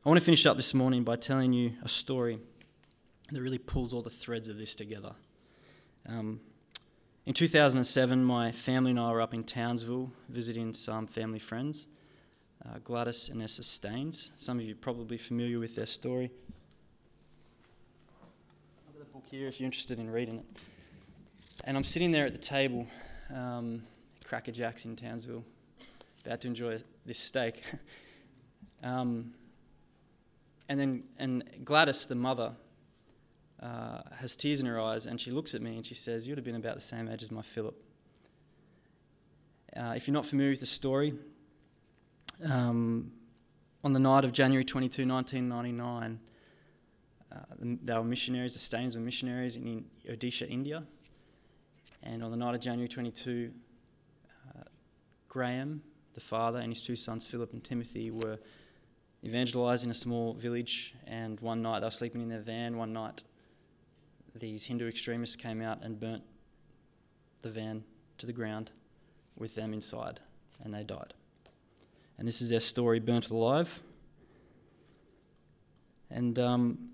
[0.05, 2.39] I want to finish up this morning by telling you a story
[3.31, 5.11] that really pulls all the threads of this together.
[6.07, 6.39] Um,
[7.25, 11.89] in 2007, my family and I were up in Townsville visiting some family friends,
[12.65, 14.31] uh, Gladys and Nessa Staines.
[14.37, 16.31] Some of you are probably familiar with their story.
[18.87, 20.45] I've got a book here if you're interested in reading it.
[21.63, 22.87] And I'm sitting there at the table,
[23.33, 23.83] um,
[24.25, 25.43] Cracker Jacks in Townsville,
[26.25, 27.63] about to enjoy this steak.
[28.83, 29.33] um,
[30.67, 32.53] and then and Gladys, the mother,
[33.61, 36.37] uh, has tears in her eyes, and she looks at me and she says, "You'd
[36.37, 37.75] have been about the same age as my Philip."
[39.75, 41.13] Uh, if you're not familiar with the story,
[42.45, 43.11] um,
[43.83, 46.19] on the night of January 22, 1999,
[47.31, 48.53] uh, they were missionaries.
[48.53, 50.83] The Staines were missionaries in Odisha, India,
[52.03, 53.51] and on the night of January 22,
[54.49, 54.63] uh,
[55.27, 55.81] Graham,
[56.13, 58.39] the father, and his two sons, Philip and Timothy, were
[59.23, 62.77] evangelized in a small village, and one night they were sleeping in their van.
[62.77, 63.23] One night,
[64.35, 66.23] these Hindu extremists came out and burnt
[67.41, 67.83] the van
[68.17, 68.71] to the ground
[69.37, 70.19] with them inside,
[70.63, 71.13] and they died.
[72.19, 73.81] And this is their story burnt alive.
[76.11, 76.89] And um,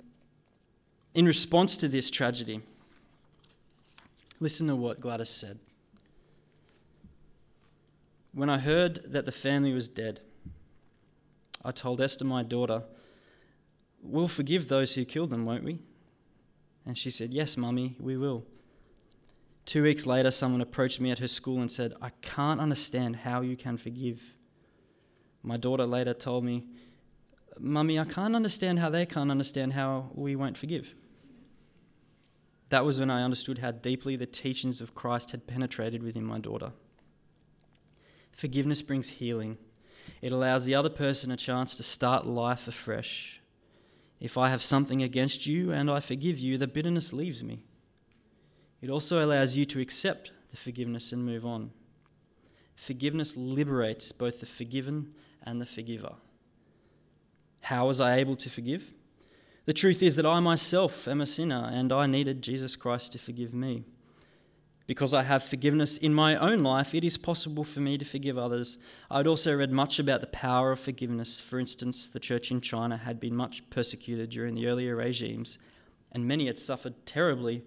[1.16, 2.62] in response to this tragedy,
[4.40, 5.58] listen to what Gladys said.
[8.34, 10.20] When I heard that the family was dead,
[11.64, 12.84] I told Esther, my daughter,
[14.04, 15.80] We'll forgive those who killed them, won't we?
[16.86, 18.46] And she said, Yes, Mummy, we will.
[19.66, 23.42] Two weeks later, someone approached me at her school and said, I can't understand how
[23.42, 24.35] you can forgive.
[25.46, 26.64] My daughter later told me,
[27.60, 30.96] Mummy, I can't understand how they can't understand how we won't forgive.
[32.70, 36.40] That was when I understood how deeply the teachings of Christ had penetrated within my
[36.40, 36.72] daughter.
[38.32, 39.58] Forgiveness brings healing.
[40.20, 43.40] It allows the other person a chance to start life afresh.
[44.20, 47.62] If I have something against you and I forgive you, the bitterness leaves me.
[48.82, 51.70] It also allows you to accept the forgiveness and move on.
[52.76, 55.14] Forgiveness liberates both the forgiven
[55.46, 56.14] and the forgiver.
[57.62, 58.94] How was I able to forgive?
[59.66, 63.20] The truth is that I myself am a sinner and I needed Jesus Christ to
[63.20, 63.84] forgive me.
[64.88, 68.38] Because I have forgiveness in my own life, it is possible for me to forgive
[68.38, 68.78] others.
[69.10, 71.42] I'd also read much about the power of forgiveness.
[71.42, 75.58] For instance, the church in China had been much persecuted during the earlier regimes,
[76.12, 77.64] and many had suffered terribly.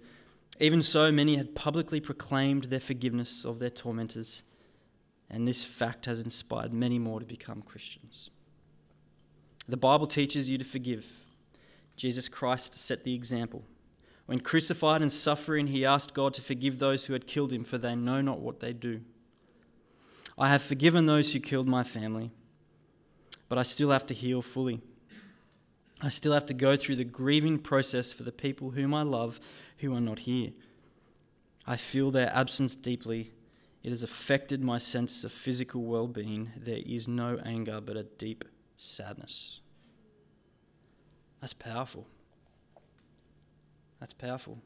[0.60, 4.44] Even so, many had publicly proclaimed their forgiveness of their tormentors,
[5.30, 8.30] and this fact has inspired many more to become Christians.
[9.68, 11.06] The Bible teaches you to forgive.
[11.96, 13.64] Jesus Christ set the example.
[14.26, 17.78] When crucified and suffering, he asked God to forgive those who had killed him, for
[17.78, 19.00] they know not what they do.
[20.38, 22.30] I have forgiven those who killed my family,
[23.48, 24.80] but I still have to heal fully.
[26.00, 29.40] I still have to go through the grieving process for the people whom I love
[29.78, 30.52] who are not here.
[31.66, 33.32] I feel their absence deeply.
[33.88, 36.50] It has affected my sense of physical well being.
[36.54, 38.44] There is no anger, but a deep
[38.76, 39.60] sadness.
[41.40, 42.06] That's powerful.
[43.98, 44.58] That's powerful.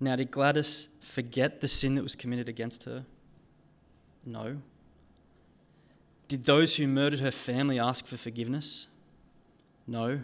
[0.00, 3.04] Now, did Gladys forget the sin that was committed against her?
[4.24, 4.62] No.
[6.28, 8.86] Did those who murdered her family ask for forgiveness?
[9.86, 10.20] No.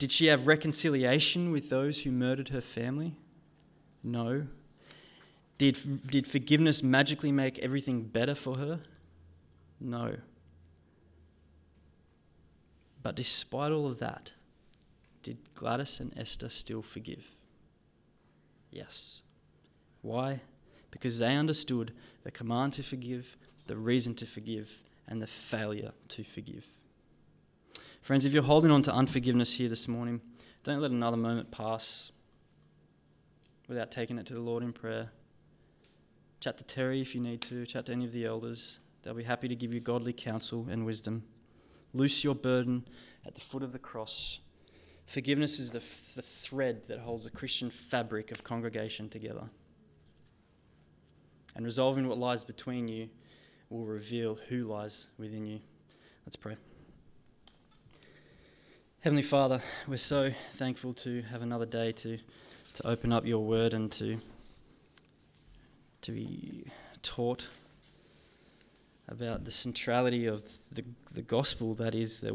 [0.00, 3.14] Did she have reconciliation with those who murdered her family?
[4.02, 4.48] No.
[5.60, 8.80] Did, did forgiveness magically make everything better for her?
[9.78, 10.16] No.
[13.02, 14.32] But despite all of that,
[15.22, 17.34] did Gladys and Esther still forgive?
[18.70, 19.20] Yes.
[20.00, 20.40] Why?
[20.90, 21.92] Because they understood
[22.22, 23.36] the command to forgive,
[23.66, 24.70] the reason to forgive,
[25.06, 26.64] and the failure to forgive.
[28.00, 30.22] Friends, if you're holding on to unforgiveness here this morning,
[30.64, 32.12] don't let another moment pass
[33.68, 35.10] without taking it to the Lord in prayer.
[36.40, 38.80] Chat to Terry if you need to, chat to any of the elders.
[39.02, 41.22] They'll be happy to give you godly counsel and wisdom.
[41.92, 42.86] Loose your burden
[43.26, 44.40] at the foot of the cross
[45.10, 45.82] Forgiveness is the,
[46.14, 49.42] the thread that holds the Christian fabric of congregation together.
[51.56, 53.08] And resolving what lies between you
[53.70, 55.58] will reveal who lies within you.
[56.24, 56.56] Let's pray.
[59.00, 62.16] Heavenly Father, we're so thankful to have another day to,
[62.74, 64.16] to open up your word and to,
[66.02, 66.64] to be
[67.02, 67.48] taught
[69.08, 72.28] about the centrality of the, the gospel that is that